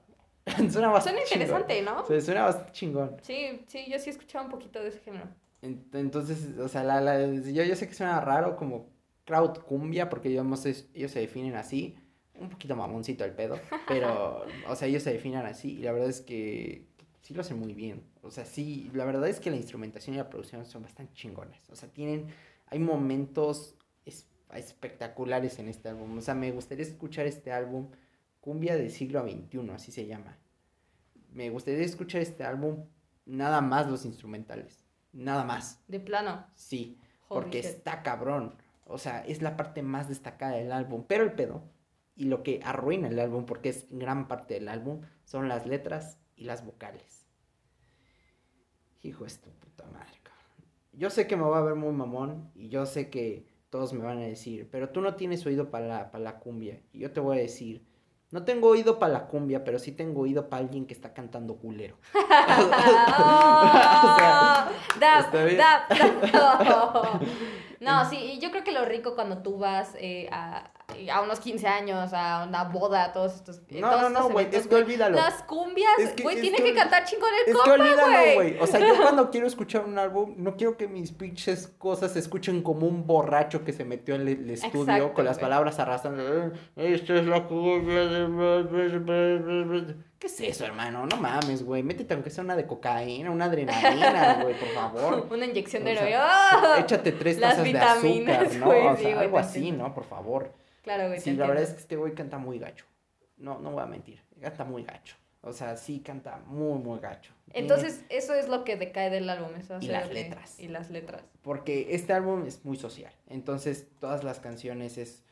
[0.47, 1.91] suena Suena bastante interesante, ¿no?
[1.93, 2.05] chingón.
[2.05, 3.17] O sea, suena bastante chingón.
[3.23, 5.29] Sí, sí, yo sí he escuchado un poquito de ese género.
[5.63, 8.91] Ent- Entonces, o sea, la, la- yo, yo sé que suena raro como
[9.25, 11.97] crowd cumbia, porque ellos, no sé- ellos se definen así,
[12.35, 16.09] un poquito mamoncito el pedo, pero, o sea, ellos se definen así y la verdad
[16.11, 16.88] es que
[17.21, 18.03] sí lo hacen muy bien.
[18.23, 21.69] O sea, sí, la verdad es que la instrumentación y la producción son bastante chingones.
[21.71, 22.27] O sea, tienen,
[22.67, 26.17] hay momentos es- espectaculares en este álbum.
[26.19, 27.91] O sea, me gustaría escuchar este álbum,
[28.41, 30.39] Cumbia del siglo XXI, así se llama.
[31.33, 32.85] Me gustaría escuchar este álbum,
[33.27, 34.85] nada más los instrumentales.
[35.13, 35.83] Nada más.
[35.89, 36.47] De plano.
[36.55, 37.67] Sí, Holy porque shit.
[37.71, 38.55] está cabrón.
[38.87, 41.05] O sea, es la parte más destacada del álbum.
[41.07, 41.63] Pero el pedo,
[42.17, 46.19] y lo que arruina el álbum, porque es gran parte del álbum, son las letras
[46.39, 47.27] y las vocales.
[49.03, 50.69] Hijo de tu puta madre, cabrón.
[50.93, 54.05] Yo sé que me va a ver muy mamón, y yo sé que todos me
[54.05, 56.81] van a decir, pero tú no tienes oído para la, la cumbia.
[56.93, 57.85] Y yo te voy a decir,
[58.31, 61.57] no tengo oído para la cumbia, pero sí tengo oído para alguien que está cantando
[61.57, 61.97] culero.
[64.01, 64.71] O sea,
[65.01, 65.59] Dab, está bien.
[65.59, 65.89] dab,
[66.33, 67.21] dab.
[67.81, 70.71] No, sí, yo creo que lo rico cuando tú vas eh, a,
[71.13, 73.61] a unos 15 años, a una boda, todos estos.
[73.71, 75.17] No, todos no, no, güey, es que olvídalo.
[75.17, 77.53] Las cumbias, Es que- güey, es tiene que que ol- cantar chingón el Es que
[77.53, 78.35] compa, olvídalo, güey.
[78.35, 78.59] güey.
[78.61, 82.19] O sea, yo cuando quiero escuchar un álbum, no quiero que mis pinches cosas se
[82.19, 85.43] escuchen como un borracho que se metió en el, estudio Exacto, con las güey.
[85.45, 86.23] palabras arrastrando.
[86.77, 89.95] "Eh, Esto es la cumbia de...
[90.19, 91.07] ¿Qué es eso, hermano?
[91.07, 91.83] No mames, güey.
[91.85, 95.27] Métete aunque sea una de cocaína, una adrenalina, güey, por favor.
[95.31, 96.81] Una inyección de O sea, heroína.
[96.81, 98.67] Échate tres Las tazas de vitaminas, azúcar, ¿no?
[98.67, 99.71] güey, o sea, güey, algo así.
[99.73, 99.95] ¿no?
[99.95, 100.51] Por favor.
[100.95, 101.21] Claro, güey.
[101.21, 102.87] Sí, la verdad es que este güey canta muy gacho.
[103.37, 104.21] No, no voy a mentir.
[104.41, 105.17] Canta muy gacho.
[105.43, 107.33] O sea, sí canta muy, muy gacho.
[107.45, 109.55] Tiene- Entonces, eso es lo que decae del álbum.
[109.57, 110.59] Eso Y las que- letras.
[110.59, 111.23] Y las letras.
[111.43, 113.13] Porque este álbum es muy social.
[113.29, 115.23] Entonces, todas las canciones es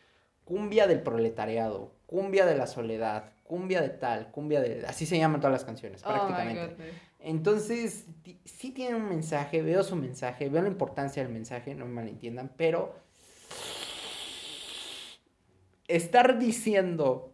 [0.44, 4.84] cumbia del proletariado, cumbia de la soledad, cumbia de tal, cumbia de...
[4.86, 6.92] Así se llaman todas las canciones, Oh prácticamente.
[7.18, 8.04] Entonces,
[8.44, 12.52] sí tiene un mensaje, veo su mensaje, veo la importancia del mensaje, no me malentiendan,
[12.56, 12.94] pero
[15.88, 17.32] estar diciendo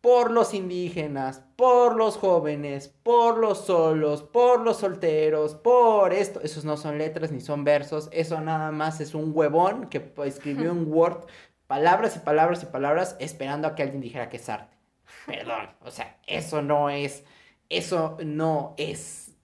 [0.00, 6.64] por los indígenas, por los jóvenes, por los solos, por los solteros, por esto, esos
[6.64, 10.92] no son letras ni son versos, eso nada más es un huevón que escribió en
[10.92, 11.26] Word
[11.66, 14.76] palabras y palabras y palabras esperando a que alguien dijera que es arte.
[15.26, 17.24] Perdón, o sea, eso no es,
[17.68, 19.34] eso no es,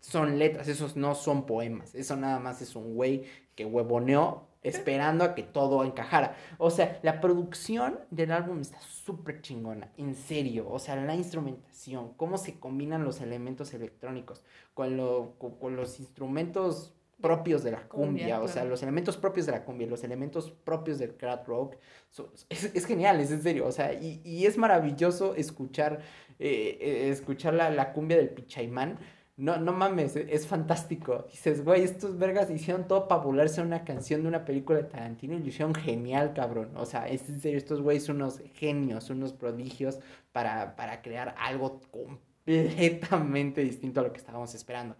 [0.00, 3.24] son letras, esos no son poemas, eso nada más es un güey
[3.54, 6.36] que huevoneó esperando a que todo encajara.
[6.58, 10.68] O sea, la producción del álbum está súper chingona, en serio.
[10.70, 14.42] O sea, la instrumentación, cómo se combinan los elementos electrónicos
[14.74, 19.16] con, lo, con, con los instrumentos propios de la cumbia, Cumbia, o sea, los elementos
[19.16, 21.76] propios de la cumbia, los elementos propios del crowd rock,
[22.10, 26.00] so- es, es genial, es en serio, o sea, y, y es maravilloso escuchar,
[26.40, 28.98] eh, eh, escuchar la, la cumbia del Pichaimán,
[29.42, 31.26] No, no mames, e, es fantástico.
[31.30, 35.34] Dices, güey, estos vergas hicieron todo para volarse una canción de una película de Tarantino
[35.34, 36.70] y lo hicieron genial, cabrón.
[36.76, 39.98] O sea, es en serio, estos güeyes son unos genios, unos prodigios
[40.32, 44.96] para, para crear algo completamente distinto a lo que estábamos esperando.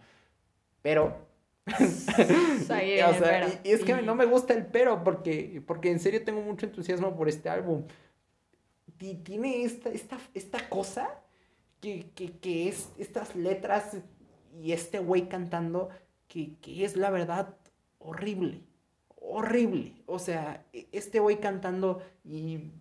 [0.81, 1.15] Pero
[3.09, 6.23] o sea, y, y es que no me gusta el pero porque, porque en serio
[6.23, 7.85] tengo mucho entusiasmo por este álbum.
[8.97, 11.09] Ti- Tiene esta, esta, esta cosa
[11.81, 13.97] que, que, que es estas letras
[14.61, 15.89] y este güey cantando
[16.27, 17.55] que, que es la verdad
[17.99, 18.61] horrible.
[19.17, 19.93] Horrible.
[20.05, 22.71] O sea, e- este güey cantando y...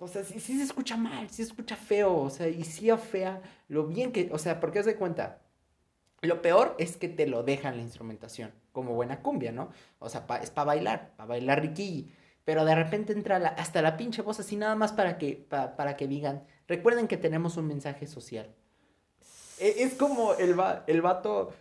[0.00, 2.88] O sea, sí, sí se escucha mal, sí se escucha feo, o sea, y sí
[2.88, 4.28] afea lo bien que...
[4.32, 5.40] O sea, porque de cuenta,
[6.22, 9.70] lo peor es que te lo dejan la instrumentación, como buena cumbia, ¿no?
[9.98, 12.12] O sea, pa- es para bailar, para bailar riquilli.
[12.44, 15.96] Pero de repente entra hasta la pinche voz así nada más para que, pa- para
[15.96, 18.54] que digan, recuerden que tenemos un mensaje social.
[19.60, 21.52] E- Es como el, va- el vato,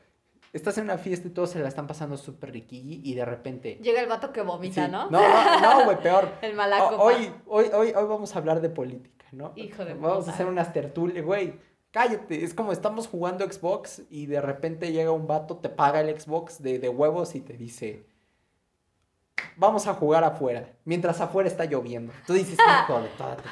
[0.53, 3.79] estás en una fiesta y todos se la están pasando súper riquilli y de repente...
[3.81, 4.91] Llega el vato que vomita, Sí.
[4.91, 5.09] ¿no?
[5.09, 6.29] No, no, no, güey, peor.
[6.41, 6.95] El malaco.
[6.95, 9.53] O- hoy, hoy, hoy, hoy vamos a hablar de política, ¿no?
[9.55, 10.31] Hijo de Vamos puta.
[10.31, 11.53] a hacer unas tertulias, güey.
[11.91, 16.19] Cállate, es como estamos jugando Xbox y de repente llega un vato, te paga el
[16.19, 18.05] Xbox de, de huevos y te dice,
[19.55, 22.13] vamos a jugar afuera, mientras afuera está lloviendo.
[22.25, 23.43] Tú dices, hijo de toda tu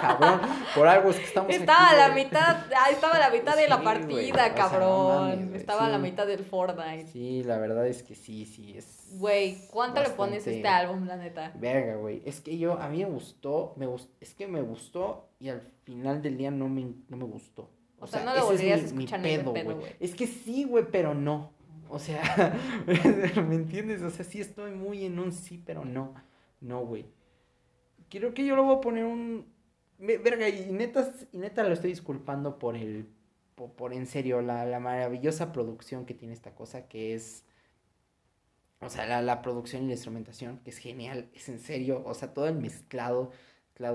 [0.00, 0.40] cabrón,
[0.74, 2.24] por algo es que estamos Estaba a la güey".
[2.24, 5.16] mitad, ah, estaba a la mitad de la güey, partida, o sea, no cabrón.
[5.46, 7.06] mames, estaba a la mitad del Fortnite.
[7.12, 9.00] Sí, la verdad es que sí, sí, es...
[9.18, 11.52] Güey, ¿cuánto le pones a este álbum, la neta?
[11.56, 12.22] Verga, güey.
[12.24, 15.60] Es que yo, a mí me gustó, me gust- es que me gustó y al
[15.84, 17.70] final del día no me, no me gustó.
[18.00, 19.96] O sea, no lo es volverías mi- a mi escuchar ni de pedo, güey.
[20.00, 21.52] Es que sí, güey, pero no.
[21.88, 22.22] O sea,
[23.48, 24.02] ¿me entiendes?
[24.02, 26.14] O sea, sí estoy muy en un sí, pero no.
[26.60, 27.06] No, güey.
[28.10, 29.52] Creo que yo le voy a poner un...
[29.98, 33.08] Verga, y neta, y neta lo estoy disculpando por el...
[33.76, 37.44] Por, en serio, la, la maravillosa producción que tiene esta cosa, que es...
[38.80, 42.14] O sea, la, la producción y la instrumentación, que es genial, es en serio, o
[42.14, 43.32] sea, todo el mezclado,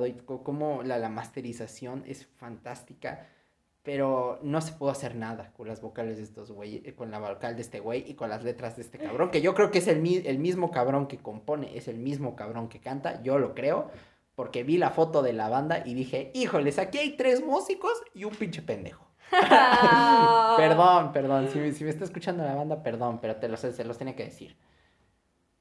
[0.07, 3.27] y co- como la, la masterización es fantástica,
[3.83, 7.19] pero no se pudo hacer nada con las vocales de estos güeyes, eh, con la
[7.19, 9.79] vocal de este güey y con las letras de este cabrón, que yo creo que
[9.79, 13.39] es el, mi- el mismo cabrón que compone, es el mismo cabrón que canta, yo
[13.39, 13.89] lo creo,
[14.35, 18.25] porque vi la foto de la banda y dije, híjoles, aquí hay tres músicos y
[18.25, 19.05] un pinche pendejo.
[20.57, 21.49] Perdón, perdón.
[21.51, 24.15] Si, me- si me está escuchando la banda, perdón, pero te los, se los tenía
[24.15, 24.57] que decir.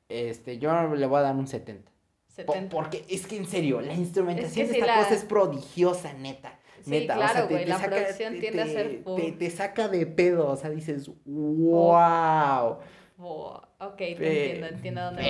[0.09, 1.91] Este, yo le voy a dar un 70.
[1.91, 2.75] Po- 70.
[2.75, 5.25] porque es que en serio, la instrumentación Es que de sí, esta la- cosa es
[5.25, 6.58] prodigiosa, neta.
[6.85, 7.15] Sí, neta.
[7.17, 10.57] claro, güey, la producción te- tiende a te- ser te, te saca de pedo, o
[10.57, 12.79] sea, dices, wow.
[13.81, 15.29] Ok, te entiendo, entiendo dónde vas.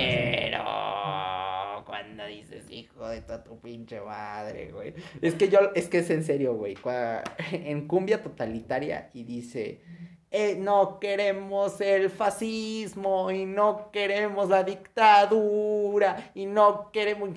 [1.75, 4.93] Pero cuando dices hijo de toda tu pinche madre, güey.
[5.21, 6.75] Es que yo, es que es en serio, güey.
[6.75, 9.81] cua- En cumbia totalitaria y dice,
[10.31, 17.29] eh, no queremos el fascismo y no queremos la dictadura y no queremos...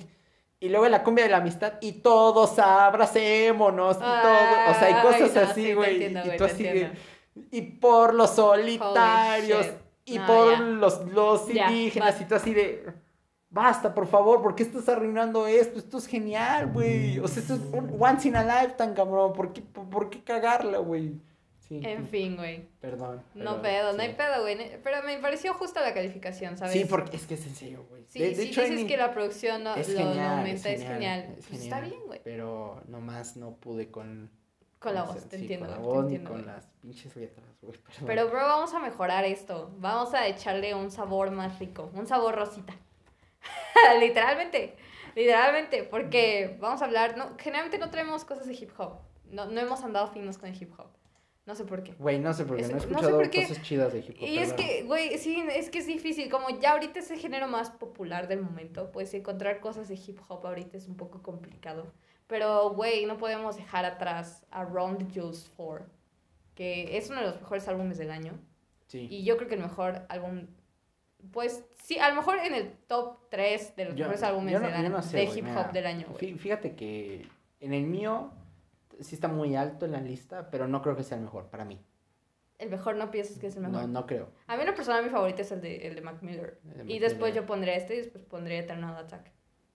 [0.63, 4.71] Y luego la cumbia de la amistad y todos abracémonos y todo.
[4.71, 6.03] O sea, hay Ay, cosas no, así, güey.
[6.05, 6.91] y tú te así de...
[7.51, 9.67] Y por los solitarios.
[10.05, 10.59] Y No, por ya.
[10.59, 12.09] los, los Ya, indígenas.
[12.11, 12.23] basta.
[12.23, 12.93] y tú así de.
[13.49, 15.79] Basta, por favor, ¿por qué estás arruinando esto?
[15.79, 17.19] Esto es genial, güey.
[17.19, 19.33] O sea, esto es un once in a lifetime, cabrón.
[19.33, 21.13] ¿Por qué, por, por qué cagarla, güey?
[21.81, 21.87] Sí.
[21.87, 22.67] En fin, güey.
[22.79, 23.23] Perdón.
[23.35, 24.05] No pedo, no sí.
[24.05, 24.57] hay pedo, güey.
[24.83, 26.73] Pero me pareció justa la calificación, ¿sabes?
[26.73, 28.03] Sí, porque es que es en serio, güey.
[28.09, 30.21] Sí, De- de si hecho, dices en- que la producción no, es lo, genial, lo
[30.21, 31.35] es aumenta, es genial, genial.
[31.39, 32.21] es Pues está bien, güey.
[32.23, 34.29] Pero nomás no pude con.
[34.79, 37.15] Con la voz, te sí, entiendo, Con la te voz ni entiendo, con las pinches
[37.15, 37.79] letras, güey.
[38.05, 39.71] Pero, bro, vamos a mejorar esto.
[39.77, 41.89] Vamos a echarle un sabor más rico.
[41.93, 42.73] Un sabor rosita.
[43.99, 44.75] literalmente.
[45.15, 45.83] Literalmente.
[45.83, 47.17] Porque vamos a hablar.
[47.17, 48.97] No, generalmente no traemos cosas de hip hop.
[49.29, 50.87] No, no hemos andado finos con el hip hop.
[51.45, 51.93] No sé por qué.
[51.99, 52.63] Güey, no sé por qué.
[52.63, 53.41] Es- No he no sé escuchado por qué.
[53.47, 54.23] cosas chidas de hip hop.
[54.27, 56.29] Y es que, güey, sí, es que es difícil.
[56.29, 60.19] Como ya ahorita es el género más popular del momento, pues encontrar cosas de hip
[60.29, 61.91] hop ahorita es un poco complicado.
[62.27, 65.85] Pero, güey, no podemos dejar atrás a Round the Juice 4,
[66.55, 68.39] que es uno de los mejores álbumes del año.
[68.87, 69.07] Sí.
[69.11, 70.47] Y yo creo que el mejor álbum,
[71.31, 74.59] pues sí, a lo mejor en el top 3 de los Yo- mejores álbumes no-
[74.61, 77.27] del año, no sé, de hip mira, hop del año, Fíjate que
[77.59, 78.31] en el mío
[78.99, 81.65] sí está muy alto en la lista, pero no creo que sea el mejor para
[81.65, 81.79] mí.
[82.59, 83.81] El mejor no piensas que es el mejor.
[83.81, 84.29] No, no creo.
[84.47, 86.59] A mí en lo personal mi favorito es el de, el de Mac Miller.
[86.63, 87.43] De Y Mac después Miller.
[87.43, 89.31] yo pondré este y después pondré Eternal Attack.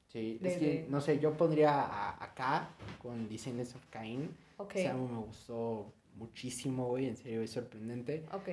[0.06, 2.70] Sí, de- es que, no sé, yo pondría a- acá
[3.02, 4.30] con Descendants of Cain.
[4.56, 8.24] Ok, Ese álbum me gustó muchísimo, güey, en serio, es sorprendente.
[8.32, 8.48] ok.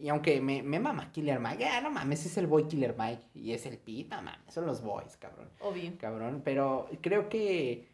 [0.00, 3.22] Y aunque me, me mama Killer Mike, ah, no mames, es el boy Killer Mike
[3.34, 5.50] y es el Pete, no mames, son los boys, cabrón.
[5.60, 5.92] Obvio.
[5.98, 7.91] Cabrón, pero creo que.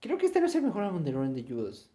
[0.00, 1.90] Creo que este no es el mejor álbum de Lauren de Judas.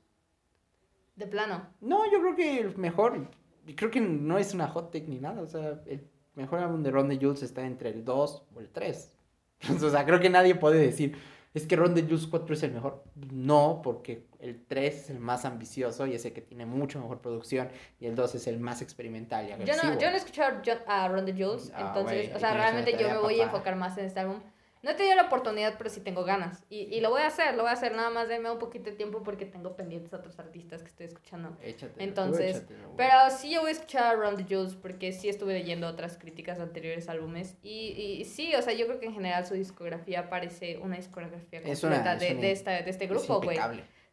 [1.15, 1.67] De plano.
[1.81, 3.29] No, yo creo que el mejor.
[3.75, 5.41] Creo que no es una hot take ni nada.
[5.41, 8.69] O sea, el mejor álbum de Ron de Jules está entre el 2 o el
[8.69, 9.13] 3.
[9.83, 11.15] o sea, creo que nadie puede decir,
[11.53, 13.03] es que Ron de Jules 4 es el mejor.
[13.31, 17.21] No, porque el 3 es el más ambicioso y es el que tiene mucho mejor
[17.21, 17.69] producción.
[17.99, 19.93] Y el 2 es el más experimental y Yo agresivo.
[19.93, 23.07] no, yo no he escuchado a Ron the Jules, Ah, entonces, o sea, realmente yo
[23.09, 24.39] me voy a enfocar más en este álbum.
[24.83, 26.63] No he tenido la oportunidad, pero sí tengo ganas.
[26.69, 28.89] Y, y lo voy a hacer, lo voy a hacer nada más, denme un poquito
[28.89, 31.55] de tiempo porque tengo pendientes a otros artistas que estoy escuchando.
[31.61, 32.93] Échatelo, tú Entonces, échatelo.
[32.97, 36.17] Pero sí yo voy a escuchar a Ron the Jules porque sí estuve leyendo otras
[36.17, 37.57] críticas de anteriores álbumes.
[37.61, 37.89] Y,
[38.21, 41.87] y sí, o sea, yo creo que en general su discografía parece una discografía completa
[42.01, 43.57] una- de, de, esta, de este Es grupo, güey.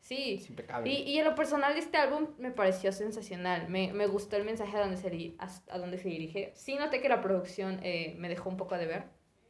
[0.01, 0.35] Sí.
[0.41, 0.91] Es impecable.
[0.91, 3.69] Y, y en lo personal este álbum me pareció sensacional.
[3.69, 6.53] Me, me gustó el mensaje a donde se, a, a donde se dirige.
[6.55, 9.05] Sí noté que la producción eh, me dejó un poco de ver.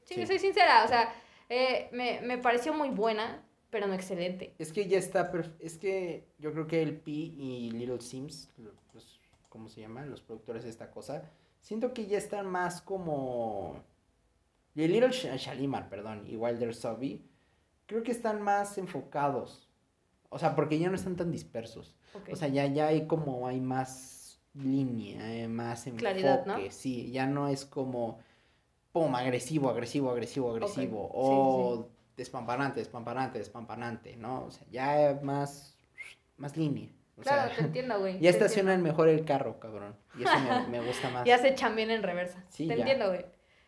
[0.09, 0.27] Sí, Sí.
[0.27, 0.85] soy sincera.
[0.85, 1.13] O sea,
[1.49, 4.55] eh, me, me pareció muy buena, pero no excelente.
[4.59, 8.73] Es que ya está, es que yo creo que el P y Little Sims, lo-
[8.95, 10.11] los, ¿cómo se llaman?
[10.11, 11.23] Los productores de esta cosa,
[11.61, 13.83] siento que ya están más como...
[14.75, 17.25] Y el Little Sh- Shalimar, perdón, y Wilder Sobby,
[17.87, 19.69] creo que están más enfocados.
[20.31, 21.97] O sea, porque ya no están tan dispersos.
[22.31, 26.01] O sea, ya, ya hay como, hay más línea, eh, más enfoque.
[26.01, 26.59] Claridad, ¿no?
[26.71, 28.19] Sí, ya no es como,
[29.01, 31.05] pum, agresivo, agresivo, agresivo, agresivo.
[31.07, 34.45] sí, o despampanante, despampanante, despampanante, ¿no?
[34.45, 35.77] O sea, ya es más,
[36.37, 36.89] más línea.
[37.17, 38.19] O claro, sea, te entiendo, güey.
[38.21, 39.97] ya estacionan mejor el carro, cabrón.
[40.19, 40.33] Y eso
[40.69, 41.25] me, me gusta más.
[41.25, 42.45] Ya se echan bien en reversa.
[42.49, 42.81] Sí, te ya.
[42.81, 43.25] entiendo, güey.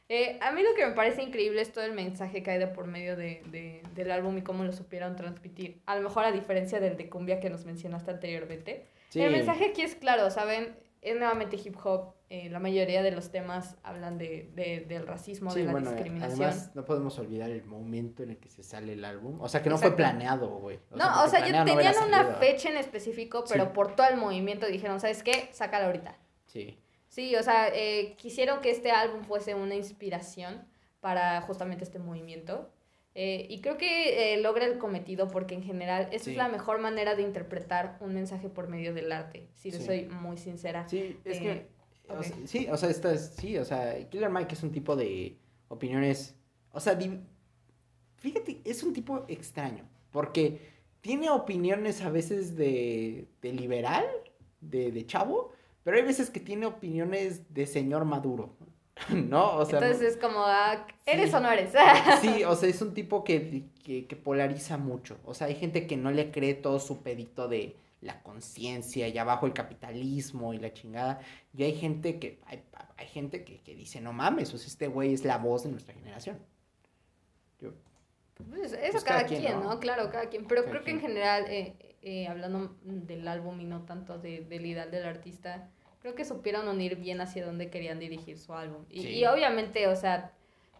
[0.08, 2.66] Eh, a mí lo que me parece increíble es todo el mensaje que hay de
[2.66, 5.80] por medio de, de- del álbum y cómo lo supieron transmitir.
[5.86, 8.86] A lo mejor a diferencia del de cumbia que nos mencionaste anteriormente.
[9.10, 9.22] Sí.
[9.22, 10.76] El mensaje aquí es claro, ¿saben?
[11.02, 12.14] Es nuevamente hip hop.
[12.32, 15.90] eh, la mayoría de los temas hablan de, de- del racismo, Sí, de la bueno,
[15.90, 16.42] discriminación.
[16.48, 19.40] además no podemos olvidar el momento en el que se sale el álbum.
[19.40, 20.78] O sea, que no fue planeado, güey.
[20.94, 23.70] no, o sea, no hubiera tenían una fecha en específico, pero Sí.
[23.74, 25.48] por todo el movimiento dijeron, ¿sabes qué?
[25.52, 26.16] Sácala ahorita.
[26.46, 26.78] Sí.
[27.08, 30.64] Sí, o sea, eh, quisieron que este álbum fuese una inspiración
[31.00, 32.70] para justamente este movimiento.
[33.14, 36.30] Eh, y creo que eh, logra el cometido porque en general esa Sí.
[36.32, 39.82] es la mejor manera de interpretar un mensaje por medio del arte, si Sí.
[39.82, 40.88] soy muy sincera.
[40.88, 42.12] Sí, es Eh, que.
[42.12, 44.94] o sea, sí, o sea, esta es- sí, o sea, Killer Mike es un tipo
[44.94, 45.36] de
[45.68, 46.36] opiniones.
[46.72, 47.18] O sea, di-
[48.18, 49.88] fíjate, es un tipo extraño.
[50.12, 50.60] Porque
[51.00, 54.04] tiene opiniones a veces de, de liberal,
[54.60, 58.54] de, de chavo, pero hay veces que tiene opiniones de señor maduro.
[59.28, 59.56] ¿No?
[59.56, 61.36] O sea, Entonces es como, ah, ¿eres Sí.
[61.36, 61.72] o no eres?
[62.20, 65.18] Sí, o sea, es un tipo que, que, que polariza mucho.
[65.24, 69.18] O sea, hay gente que no le cree todo su pedito de la conciencia y
[69.18, 71.20] abajo el capitalismo y la chingada.
[71.56, 72.62] Y hay gente que, hay,
[72.96, 75.70] hay gente que, que dice, no mames, o sea, este güey es la voz de
[75.70, 76.38] nuestra generación.
[77.60, 77.72] Yo,
[78.48, 79.62] Pues eso Pues cada, cada quien, quien, ¿no?
[79.62, 79.80] ¿no?
[79.80, 80.46] Claro, cada quien.
[80.46, 81.00] Pero Cada creo que en quien.
[81.00, 86.14] general, eh, eh, hablando del álbum y no tanto de, del ideal del artista, creo
[86.14, 88.84] que supieron unir bien hacia dónde querían dirigir su álbum.
[88.90, 89.08] Y, Sí.
[89.18, 90.32] y obviamente, o sea,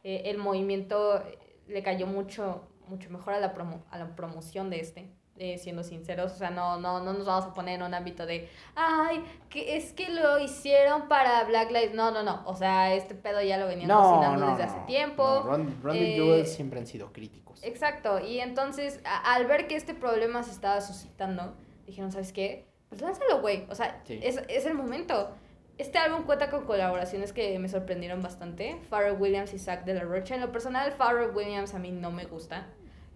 [0.05, 4.71] eh, el movimiento eh, le cayó mucho, mucho mejor a la, promo- a la promoción
[4.71, 5.09] de este.
[5.43, 8.27] eh, siendo sinceros, o sea, no, no, no nos vamos a poner en un ámbito
[8.27, 12.93] de, ay, que es que lo hicieron para Black Lives, no, no, no, o sea,
[12.95, 15.23] este pedo ya lo venían no, cocinando no, desde no, hace tiempo.
[15.25, 17.63] no, Ron, Ron eh, Jewels siempre han sido críticos.
[17.65, 21.55] Exacto, y entonces a- al ver que este problema se estaba suscitando,
[21.87, 22.67] dijeron, ¿sabes qué?
[22.91, 23.67] Pues lánzalo, güey.
[23.71, 24.21] O sea, Sí.
[24.23, 25.31] es, es el momento.
[25.79, 28.79] Este álbum cuenta con colaboraciones que me sorprendieron bastante.
[28.91, 30.35] Pharrell Williams y Zach de la Rocha.
[30.35, 32.67] En lo personal, Pharrell Williams a mí no me gusta.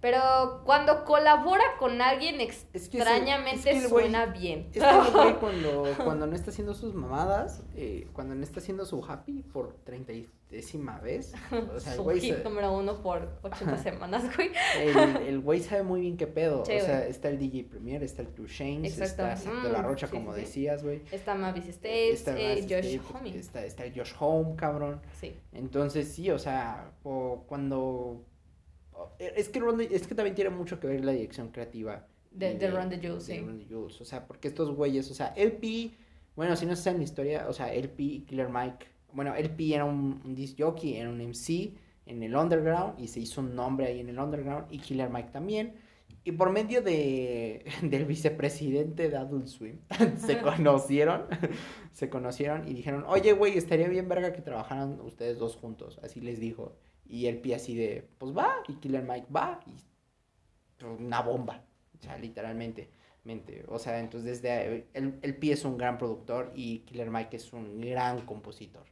[0.05, 4.69] Pero cuando colabora con alguien Es que ese- extrañamente es que el güey- suena bien.
[4.75, 8.61] Es que el güey cuando, cuando no está haciendo sus mamadas, eh, cuando no está
[8.61, 11.33] haciendo su happy por treintaésima vez,
[11.75, 14.51] o sea, el güey hit número uno por 80 semanas, güey.
[14.79, 16.67] el, el güey sabe muy bien qué pedo.
[16.67, 17.11] Sí, o sea, güey.
[17.11, 19.05] está el DJ Premier, está el Two Exacto.
[19.05, 21.01] está Zac de la Mm, Rocha, sí, como sí, decías, güey.
[21.13, 23.39] Está Mavis States, Está eh, Mavis Josh Homme.
[23.39, 25.01] Está, está el Josh Home, cabrón.
[25.19, 25.35] Sí.
[25.53, 28.21] Entonces, sí, o sea, o cuando...
[28.97, 32.07] o- Es que, Ron de- es que también tiene mucho que ver la dirección creativa.
[32.31, 33.41] De, de de sí.
[33.59, 34.01] The Jewels.
[34.01, 35.93] O sea, porque estos güeyes, o sea, LP,
[36.37, 39.85] bueno, si no saben la historia, o sea, LP y Killer Mike, bueno, LP era
[39.85, 41.75] un, un disc jockey, era un MC
[42.07, 45.29] en el underground y se hizo un nombre ahí en el underground y Killer Mike
[45.33, 45.75] también.
[46.25, 49.79] Y por medio de, del vicepresidente de Adult Swim,
[50.19, 51.27] se conocieron,
[51.93, 56.21] se conocieron y dijeron, oye, güey, estaría bien verga que trabajaran ustedes dos juntos, así
[56.21, 56.77] les dijo.
[57.07, 59.73] Y el Pi así de, pues va, y Killer Mike va, y
[60.79, 61.65] pues, una bomba,
[61.99, 62.91] o sea, literalmente.
[63.25, 63.65] mente.
[63.69, 67.53] O sea, entonces desde el, el Pi es un gran productor y Killer Mike es
[67.53, 68.85] un gran compositor.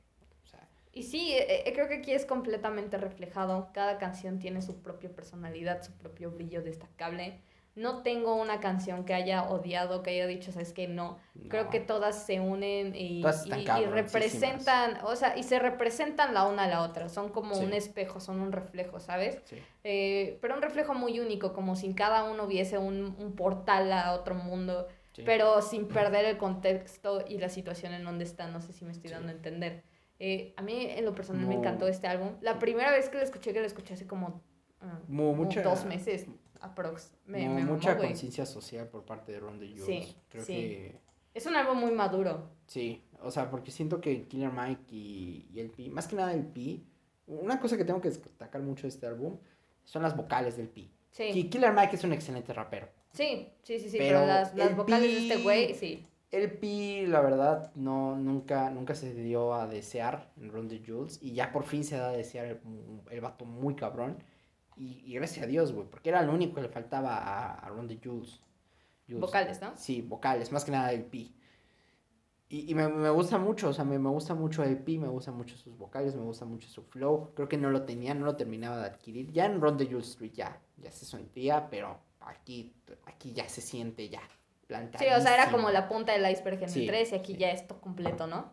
[0.93, 3.71] Y sí, eh, eh, creo que aquí es completamente reflejado.
[3.73, 7.41] Cada canción tiene su propia personalidad, su propio brillo destacable.
[7.75, 11.19] No tengo una canción que haya odiado, que haya dicho, sabes que no.
[11.49, 16.65] Creo que todas se unen y, están representan, o sea, y se representan la una
[16.65, 17.09] a la otra.
[17.09, 17.65] Son como Sí.
[17.65, 19.41] un espejo, son un reflejo, ¿sabes?
[19.45, 19.57] Sí.
[19.85, 24.13] Eh, pero un reflejo muy único, como si cada uno hubiese un, un portal a
[24.13, 25.23] otro mundo, Sí.
[25.27, 28.49] pero sin perder el contexto y la situación en donde está.
[28.49, 29.83] No sé si me estoy dando a entender.
[30.19, 32.37] Eh, a mí, en lo personal, me encantó este álbum.
[32.41, 34.41] La primera vez que lo escuché, que lo escuché hace como,
[34.81, 36.27] ah, Mu- como mucha- dos meses,
[36.63, 37.13] aprox.
[37.27, 39.85] Me, Como me mucha conciencia social por parte de Ron DeJoy.
[39.85, 40.53] Sí, Creo sí.
[40.55, 41.01] que
[41.35, 42.49] Es un álbum muy maduro.
[42.67, 46.33] sí, o sea, porque siento que Killer Mike y, y el Pi, más que nada
[46.35, 46.85] el Pi,
[47.29, 49.39] una cosa que tengo que destacar mucho de este álbum
[49.85, 50.91] son las vocales del Pi.
[51.13, 52.89] Sí, Y Killer Mike es un excelente rapero.
[53.13, 56.05] sí, sí, sí, sí, Pero pero, las, las vocales de este güey, sí.
[56.33, 61.19] El Pi, la verdad, no, nunca, nunca se dio a desear en Ron de Jules.
[61.21, 62.61] Y ya por fin se da a desear el,
[63.11, 64.17] el vato muy cabrón.
[64.77, 67.69] Y, y gracias a Dios, güey, porque era lo único que le faltaba a, a
[67.69, 68.41] Ron de Jules.
[69.07, 69.21] Jules.
[69.21, 69.73] Vocales, ¿no?
[69.77, 71.35] Sí, vocales, más que nada el Pi.
[72.49, 75.09] Y, y me, me gusta mucho, o sea, me, me gusta mucho el Pi, me
[75.09, 77.33] gusta mucho sus vocales, me gusta mucho su flow.
[77.35, 79.33] Creo que no lo tenía, no lo terminaba de adquirir.
[79.33, 82.75] Ya en Ron de Jules Street ya, ya se sentía, pero aquí,
[83.07, 84.21] aquí ya se siente ya.
[84.99, 87.33] Sí, o sea, era como la punta del iceberg en Sí, el 3 y aquí
[87.35, 87.39] sí.
[87.39, 88.53] ya esto completo, ¿no?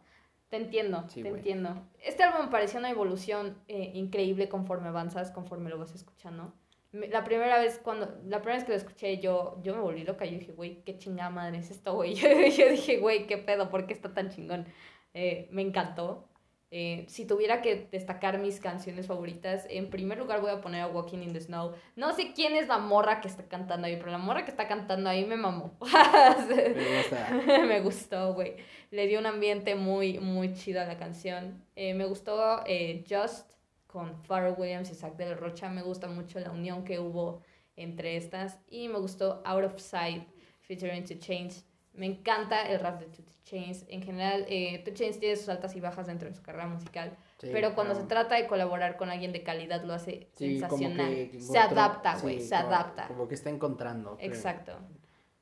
[0.49, 1.39] Te entiendo, Sí, te güey.
[1.41, 1.87] entiendo.
[2.03, 6.53] Este álbum me pareció una evolución eh, increíble conforme avanzas, conforme lo vas escuchando.
[6.91, 10.25] La primera vez cuando la primera vez que lo escuché yo yo me volví loca,
[10.25, 12.27] yo dije, "Güey, qué chingada madre es esto, güey." Yo,
[12.67, 14.65] yo dije, "Güey, qué pedo, ¿por qué está tan chingón?"
[15.13, 16.28] Eh, me encantó.
[16.71, 20.87] Eh, si tuviera que destacar mis canciones favoritas, en primer lugar voy a poner a
[20.87, 21.73] Walking in the Snow.
[21.95, 24.67] No sé quién es la morra que está cantando ahí, pero la morra que está
[24.67, 25.75] cantando ahí me mamó.
[26.99, 27.31] Está.
[27.67, 28.57] me gustó, güey.
[28.91, 31.63] Le dio un ambiente muy, muy chido a la canción.
[31.75, 33.51] Eh, me gustó eh, Just
[33.87, 35.69] con Pharrell Williams y Zack de la Rocha.
[35.69, 37.41] Me gusta mucho la unión que hubo
[37.75, 38.59] entre estas.
[38.67, 40.27] Y me gustó Out of Sight
[40.61, 41.65] featuring Two Chains.
[41.93, 43.85] Me encanta el rap de Two Chains.
[43.89, 47.17] En general, eh, Two Chains tiene sus altas y bajas dentro de su carrera musical.
[47.39, 51.09] Sí, pero cuando se trata de colaborar con alguien de calidad, lo hace Sí, sensacional.
[51.31, 52.39] que se adapta, güey.
[52.39, 53.07] sí, se como- adapta.
[53.07, 54.15] Como que está encontrando.
[54.17, 54.27] creo.
[54.29, 54.73] Exacto.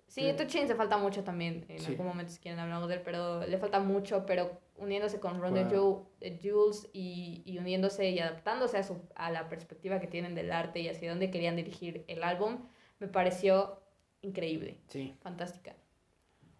[0.07, 1.65] Sí, Two Chainz le falta mucho también.
[1.69, 5.39] En algún momento si quieren hablamos de él, pero le falta mucho, pero uniéndose con
[5.39, 5.53] Ron.
[5.69, 10.33] Ju- eh, Jules y, y uniéndose y adaptándose a, su, a la perspectiva que tienen
[10.33, 12.67] del arte y hacia dónde querían dirigir el álbum,
[12.99, 13.81] me pareció
[14.21, 15.15] increíble, Sí.
[15.21, 15.75] fantástica.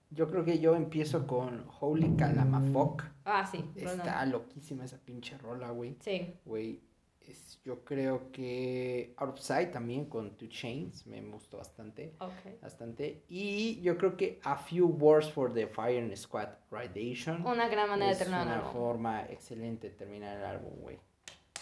[0.10, 3.03] Yo creo que yo empiezo con Holy Calamafoc.
[3.26, 5.97] Ah, sí, Está loquísima esa pinche rola, güey.
[5.99, 6.82] Sí, Güey,
[7.22, 12.14] es- yo creo que Outside también con Two Chains me gustó bastante.
[12.20, 12.62] ok.
[12.62, 13.26] Bastante.
[13.28, 17.45] Y yo creo que A Few Words for the Fire and Squad Radiation.
[17.45, 18.72] Una gran manera es de terminar una álbum.
[18.72, 20.97] forma excelente de terminar el álbum, güey.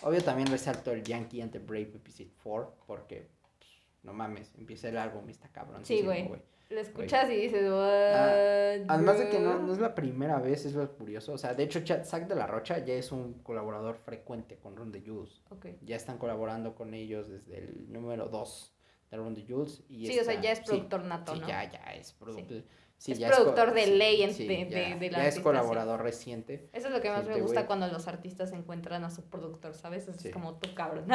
[0.03, 3.69] Obvio también resalto el Yankee and the Brave Episode 4 porque, pues,
[4.03, 5.83] no mames, empieza el álbum y está cabrón.
[5.83, 6.29] Sí, güey.
[6.70, 10.66] Lo escuchas y dices, Ah, Además de que no, bro?" no es la primera vez,
[10.66, 11.34] es lo curioso.
[11.34, 14.91] O sea, de hecho, Zack de la Rocha ya es un colaborador frecuente con Ron
[14.91, 15.41] de Jules.
[15.51, 15.68] Ok.
[15.84, 18.74] Ya están colaborando con ellos desde el número 2
[19.11, 19.84] de Ron de Jules.
[19.88, 21.47] Y Sí, o sea, está- ya es sí, productor nato, sí, ¿no?
[21.47, 22.63] ya, ya es productor.
[22.97, 25.28] Sí, Es ya productor co- de sí, ley en- sí, de- ya, de- del ya
[25.28, 25.41] es sí.
[25.41, 26.70] colaborador reciente.
[26.72, 27.68] Eso es lo que más me gusta güey.
[27.68, 30.07] cuando los artistas encuentran a su productor, ¿sabes?
[30.07, 30.32] Es Sí.
[30.32, 31.05] como tú, cabrón.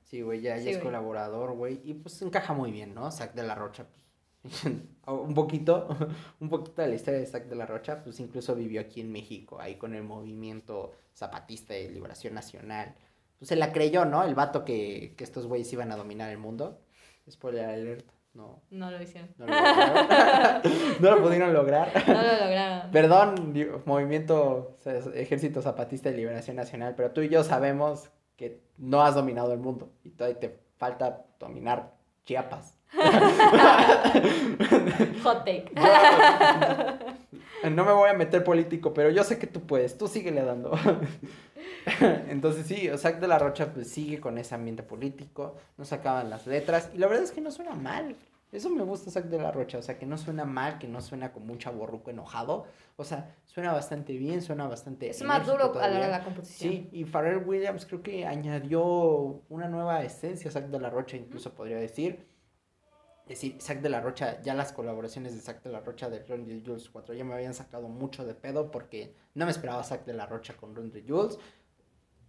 [0.00, 0.84] Sí, güey, ya, ya Sí, es güey.
[0.86, 1.80] colaborador, güey.
[1.84, 3.10] Y pues encaja muy bien, ¿no?
[3.10, 4.01] Zack de la Rocha, pues.
[5.06, 5.88] un poquito,
[6.40, 9.12] un poquito de la historia de Zack de la Rocha, pues incluso vivió aquí en
[9.12, 12.94] México, ahí con el movimiento zapatista de liberación nacional.
[13.38, 14.24] Pues se la creyó, ¿no?
[14.24, 16.80] El vato que, que estos güeyes iban a dominar el mundo.
[17.28, 18.62] Spoiler alert, no.
[18.70, 19.30] No lo hicieron.
[19.36, 19.52] No lo,
[21.00, 21.92] no lo pudieron lograr.
[22.06, 22.90] No lo lograron.
[22.90, 28.62] Perdón, movimiento, o sea, Ejército Zapatista de Liberación Nacional, pero tú y yo sabemos que
[28.78, 32.78] no has dominado el mundo y todavía te falta dominar Chiapas.
[35.22, 35.70] Hot take.
[37.70, 40.72] No me voy a meter político, pero yo sé que tú puedes, tú síguele dando.
[42.28, 46.30] Entonces sí, Zack de la Rocha pues sigue con ese ambiente político, no se acaban
[46.30, 48.16] las letras y la verdad es que no suena mal.
[48.50, 51.00] Eso me gusta Zack de la Rocha, o sea, que no suena mal, que no
[51.00, 52.66] suena como un chaborruco enojado,
[52.96, 56.08] o sea, suena bastante bien, suena bastante Es más duro a la hora de todavía.
[56.08, 56.70] la composición.
[56.70, 58.82] Sí, y Pharrell Williams creo que añadió
[59.48, 62.26] una nueva esencia a Zack de la Rocha, incluso podría decir.
[63.32, 66.24] Es decir, Zack de la Rocha, ya las colaboraciones de Zack de la Rocha de
[66.24, 69.82] Ron de Jules 4 ya me habían sacado mucho de pedo porque no me esperaba
[69.84, 71.38] Zack de la Rocha con Ron de Jules.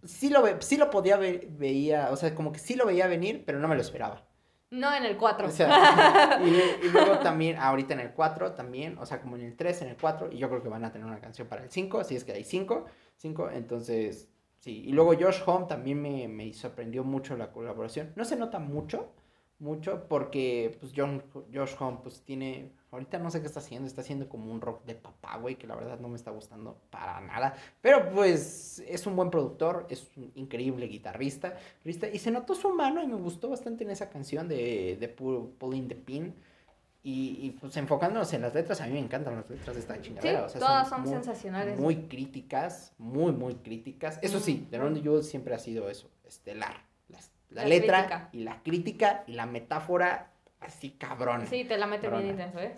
[0.04, 3.06] Sí lo, ve- sí lo podía ver, veía, o sea, como que sí lo veía
[3.06, 4.26] venir, pero no me lo esperaba.
[4.70, 5.46] No en el 4.
[5.46, 9.42] O sea, y, y luego también, ahorita en el 4 también, o sea, como en
[9.42, 11.62] el 3, en el 4, y yo creo que van a tener una canción para
[11.62, 12.84] el 5, así es que hay 5,
[13.16, 14.28] 5, entonces,
[14.58, 14.82] sí.
[14.86, 18.12] Y luego Josh Home también me, me sorprendió mucho la colaboración.
[18.16, 19.12] No se nota mucho,
[19.58, 24.00] mucho porque pues John, Josh Home pues tiene, ahorita no sé qué está haciendo, está
[24.00, 27.20] haciendo como un rock de papá, güey, que la verdad no me está gustando para
[27.20, 32.72] nada, pero pues es un buen productor, es un increíble guitarrista, y se notó su
[32.74, 36.34] mano y me gustó bastante en esa canción de, de Pulling the Pin.
[37.06, 40.00] Y, y, pues enfocándonos en las letras, a mí me encantan las letras de esta
[40.00, 40.48] chingadera.
[40.48, 41.78] Sí, todas son, sensacionales.
[41.78, 44.18] Muy críticas, muy, muy críticas.
[44.22, 46.93] Eso sí, The Ron Jules siempre ha sido eso, estelar
[47.54, 50.30] la, letra y la crítica y la metáfora
[50.60, 51.46] así cabrón.
[51.46, 52.74] Sí, te la mete bien intenso, ¿eh?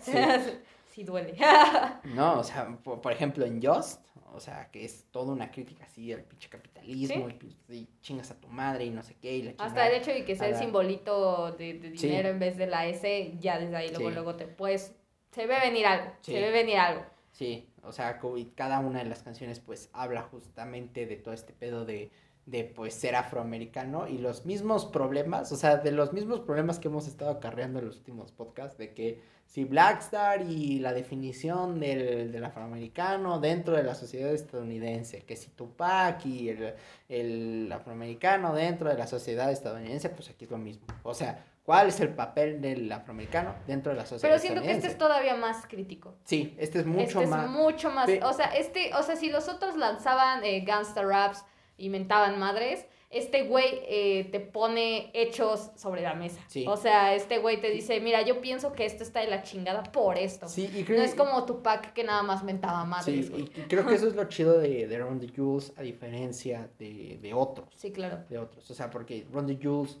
[0.87, 1.37] Sí, duele.
[2.15, 4.01] no, o sea, por, ejemplo, en Just,
[4.33, 7.27] o sea, que es toda una crítica así al pinche capitalismo
[7.69, 9.37] y, chingas a tu madre y no sé qué.
[9.37, 12.87] Y Hasta el hecho de que sea el simbolito de, dinero en vez de la
[12.87, 14.93] S, ya desde ahí luego, luego te puedes...
[15.31, 17.05] Se ve venir algo, se ve venir algo.
[17.31, 18.19] Sí, o sea,
[18.55, 22.09] cada una de las canciones pues habla justamente de todo este pedo de
[22.47, 26.87] de pues ser afroamericano y los mismos problemas, o sea, de los mismos problemas que
[26.87, 32.31] hemos estado acarreando en los últimos podcasts, de que si Blackstar y la definición del,
[32.31, 36.73] del afroamericano dentro de la sociedad estadounidense, que si Tupac y el,
[37.09, 40.87] el afroamericano dentro de la sociedad estadounidense, pues aquí es lo mismo.
[41.03, 44.33] O sea, ¿Cuál es el papel del afroamericano dentro de la sociedad?
[44.33, 46.15] Pero siento que este es todavía más crítico.
[46.23, 47.43] Sí, este es mucho este más.
[47.43, 48.09] Es mucho más.
[48.23, 51.43] O sea, este, o sea, si los otros lanzaban eh, gangsta raps
[51.77, 56.41] y mentaban madres, este güey eh, te pone hechos sobre la mesa.
[56.67, 59.83] O sea, este güey te dice, mira, yo pienso que esto está de la chingada
[59.83, 60.49] por esto.
[60.49, 60.99] Sí, y creo...
[60.99, 63.27] No es como Tupac que nada más mentaba madres.
[63.27, 66.69] Sí, y, creo que eso es lo chido de, de Ron the Jules a diferencia
[66.77, 67.69] de, de, otros.
[67.75, 68.25] Sí, claro.
[68.29, 68.69] De otros.
[68.69, 69.99] O sea, porque Ron the Jules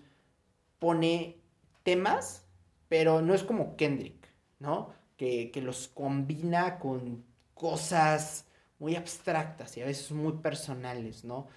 [0.77, 1.37] pone
[1.83, 2.45] temas,
[2.89, 4.27] pero no es como Kendrick,
[4.59, 4.93] ¿no?
[5.15, 7.23] Que, que los combina con
[7.53, 8.45] cosas
[8.79, 11.47] muy abstractas y a veces muy personales, ¿no?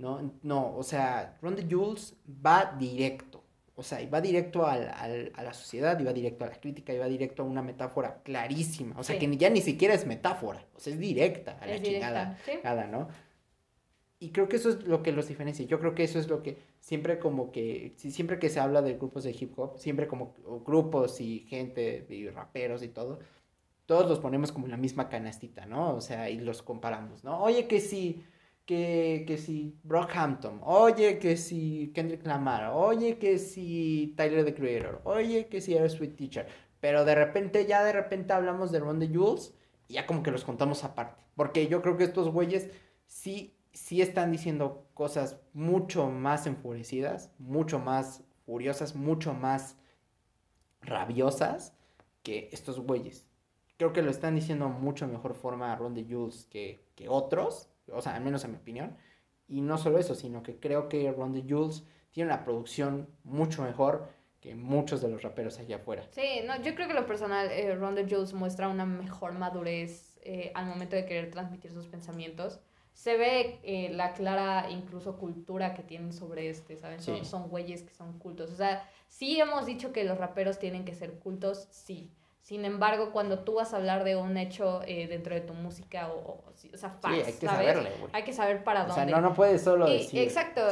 [0.00, 0.32] ¿No?
[0.42, 3.44] No, o sea, Ron the Jules va directo.
[3.76, 6.60] O sea, y va directo al, al, a la sociedad, y va directo a la
[6.60, 8.94] crítica, y va directo a una metáfora clarísima.
[8.98, 12.86] O sea, que ya ni siquiera es metáfora, o sea, es directa a la chingada,
[12.86, 13.08] ¿no?
[14.22, 15.64] Y creo que eso es lo que los diferencia.
[15.64, 18.94] Yo creo que eso es lo que siempre como que, siempre que se habla de
[18.98, 20.34] grupos de hip hop, siempre como
[20.66, 23.20] grupos y gente y raperos y todo,
[23.86, 25.94] todos los ponemos como en la misma canastita, ¿no?
[25.94, 27.42] O sea, y los comparamos, ¿no?
[27.42, 28.22] Oye, que si
[28.70, 35.00] que, que si Brockhampton, oye que si Kendrick Lamar, oye que si Tyler the Creator,
[35.02, 36.46] oye que si Sweet Teacher,
[36.78, 39.52] pero de repente, ya de repente hablamos de Ron the Jules
[39.88, 42.70] y ya como que los contamos aparte, porque yo creo que estos güeyes
[43.08, 49.78] sí, sí están diciendo cosas mucho más enfurecidas, mucho más furiosas, mucho más
[50.80, 51.74] rabiosas
[52.22, 53.26] que estos güeyes.
[53.78, 57.68] Creo que lo están diciendo mucho mejor forma a Ron the Jules que, que otros
[57.92, 58.96] o sea, al menos en mi opinión.
[59.46, 63.62] Y no solo eso, sino que creo que Ron the Jules tiene una producción mucho
[63.62, 64.08] mejor
[64.40, 66.06] que muchos de los raperos allá afuera.
[66.12, 70.18] Sí, no, yo creo que lo personal, eh, Ron the Jules muestra una mejor madurez
[70.22, 72.60] eh, al momento de querer transmitir sus pensamientos.
[72.92, 77.00] Se ve eh, la clara incluso cultura que tienen sobre este, ¿saben?
[77.00, 78.50] Son, son güeyes que son cultos.
[78.50, 82.10] O sea, sí hemos dicho que los raperos tienen que ser cultos, sí.
[82.42, 86.08] Sin embargo, cuando tú vas a hablar de un hecho eh, dentro de tu música
[86.08, 88.10] o, o, sea, facts, sí, hay que saberle, güey.
[88.12, 88.92] Hay que saber para dónde.
[88.92, 90.20] O sea, no, no puedes solo decir.
[90.22, 90.62] Exacto.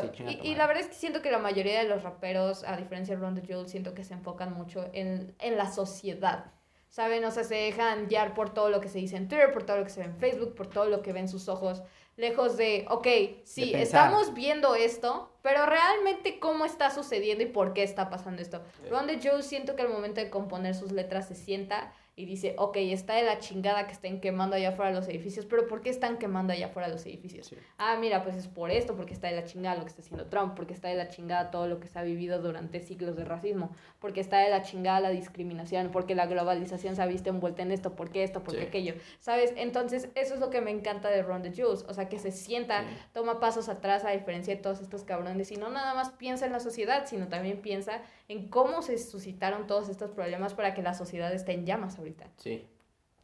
[0.43, 3.21] y, la verdad es que siento que la mayoría de los raperos, a diferencia de
[3.21, 6.53] Ron the Jules, siento que se enfocan mucho en, en la sociedad.
[6.89, 7.23] ¿Saben?
[7.27, 9.77] O sea, se dejan guiar por todo lo que se dice en Twitter, por todo
[9.77, 11.83] lo que se ve en Facebook, por todo lo que ven sus ojos
[12.19, 13.07] lejos de, ok,
[13.45, 18.61] sí, estamos viendo esto, pero realmente cómo está sucediendo y por qué está pasando esto.
[18.91, 22.57] Ron de Joe siento que al momento de componer sus letras se sienta y dice,
[22.59, 25.89] ok, está de la chingada que estén quemando allá afuera los edificios, pero ¿por qué
[25.89, 27.55] están quemando allá afuera los edificios?
[27.79, 30.27] Ah, mira, pues es por esto, porque está de la chingada lo que está haciendo
[30.27, 33.25] Trump, porque está de la chingada todo lo que se ha vivido durante siglos de
[33.25, 37.63] racismo, porque está de la chingada la discriminación, porque la globalización se ha visto envuelta
[37.63, 39.55] en esto, porque esto, porque aquello, ¿sabes?
[39.57, 42.33] Entonces, eso es lo que me encanta de Ron the Jules, o sea, que se
[42.33, 46.47] sienta, toma pasos atrás a diferencia de todos estos cabrones y no nada más piensa
[46.47, 50.83] en la sociedad, sino también piensa en cómo se suscitaron todos estos problemas para que
[50.83, 51.99] la sociedad esté en llamas
[52.37, 52.67] Sí.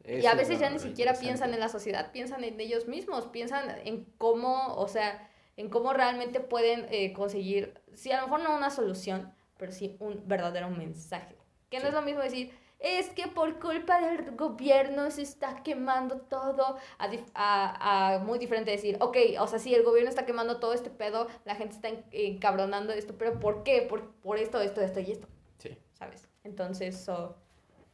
[0.06, 3.70] y a veces ya ni siquiera piensan en la sociedad, piensan en ellos mismos, piensan
[3.84, 8.56] en cómo, o sea, en cómo realmente pueden eh, conseguir, sí, a lo mejor no
[8.56, 11.36] una solución, pero sí un verdadero mensaje.
[11.70, 12.52] Que no es lo mismo decir,
[12.84, 18.70] es que por culpa del gobierno se está quemando todo, a, a, a, muy diferente
[18.70, 21.88] decir, ok, o sea, sí, el gobierno está quemando todo este pedo, la gente está
[22.12, 23.82] encabronando esto, pero ¿por qué?
[23.82, 25.28] Por, por esto, esto, esto y esto.
[25.58, 25.78] Sí.
[25.94, 26.28] ¿Sabes?
[26.44, 27.36] Entonces, so,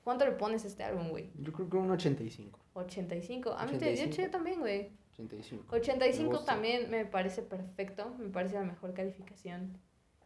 [0.02, 1.30] ¿Cuánto le pones a este álbum, güey?
[1.38, 2.58] Yo creo que un 85.
[2.74, 3.52] 85.
[3.52, 4.90] A mí te, yo también, güey.
[5.12, 5.76] 85.
[5.76, 9.78] 85 también me parece perfecto, me parece la mejor calificación.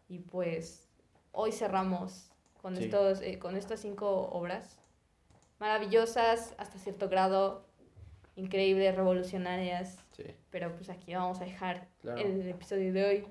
[0.08, 0.88] Y pues
[1.32, 2.30] hoy cerramos
[2.64, 2.84] con, Sí.
[2.84, 4.78] estos, eh, con estas cinco obras.
[5.58, 7.66] Maravillosas, hasta cierto grado,
[8.36, 9.98] increíbles, revolucionarias.
[10.16, 12.22] Sí, Pero pues aquí vamos a dejar claro.
[12.22, 13.26] el episodio de hoy.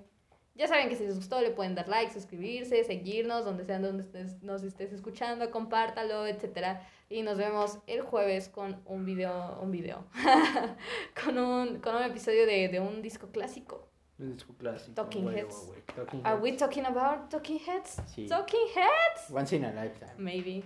[0.53, 4.03] Ya saben que si les gustó le pueden dar like, suscribirse, seguirnos, donde sean donde
[4.03, 6.87] estés- nos estés escuchando, compártalo, etcétera.
[7.09, 10.05] Y nos vemos el jueves con un video, un video,
[11.25, 13.87] con un, con un episodio de, de un disco clásico.
[14.23, 14.95] Un disco clásico.
[14.95, 15.65] Talking Heads.
[15.67, 18.01] güey, Talking Are we talking about Talking Heads?
[18.15, 18.25] Sí.
[18.27, 19.29] Talking Heads?
[19.29, 20.13] Once in a lifetime.
[20.17, 20.63] Maybe.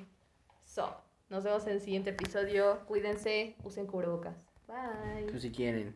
[0.63, 0.93] So,
[1.29, 2.85] nos vemos en el siguiente episodio.
[2.85, 4.45] Cuídense, usen cubrebocas.
[4.67, 5.25] Bye.
[5.31, 5.95] Pues si quieren.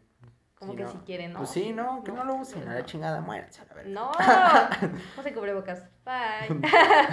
[0.56, 0.92] Como si que no.
[0.92, 1.40] si quieren, ¿no?
[1.40, 2.68] Pues sí, no, que no, lo usen.
[2.68, 2.86] A la no.
[2.86, 3.84] chingada, muéranse a la.
[3.84, 4.12] No,
[5.20, 5.84] usen cubrebocas.
[6.04, 6.50] Bye.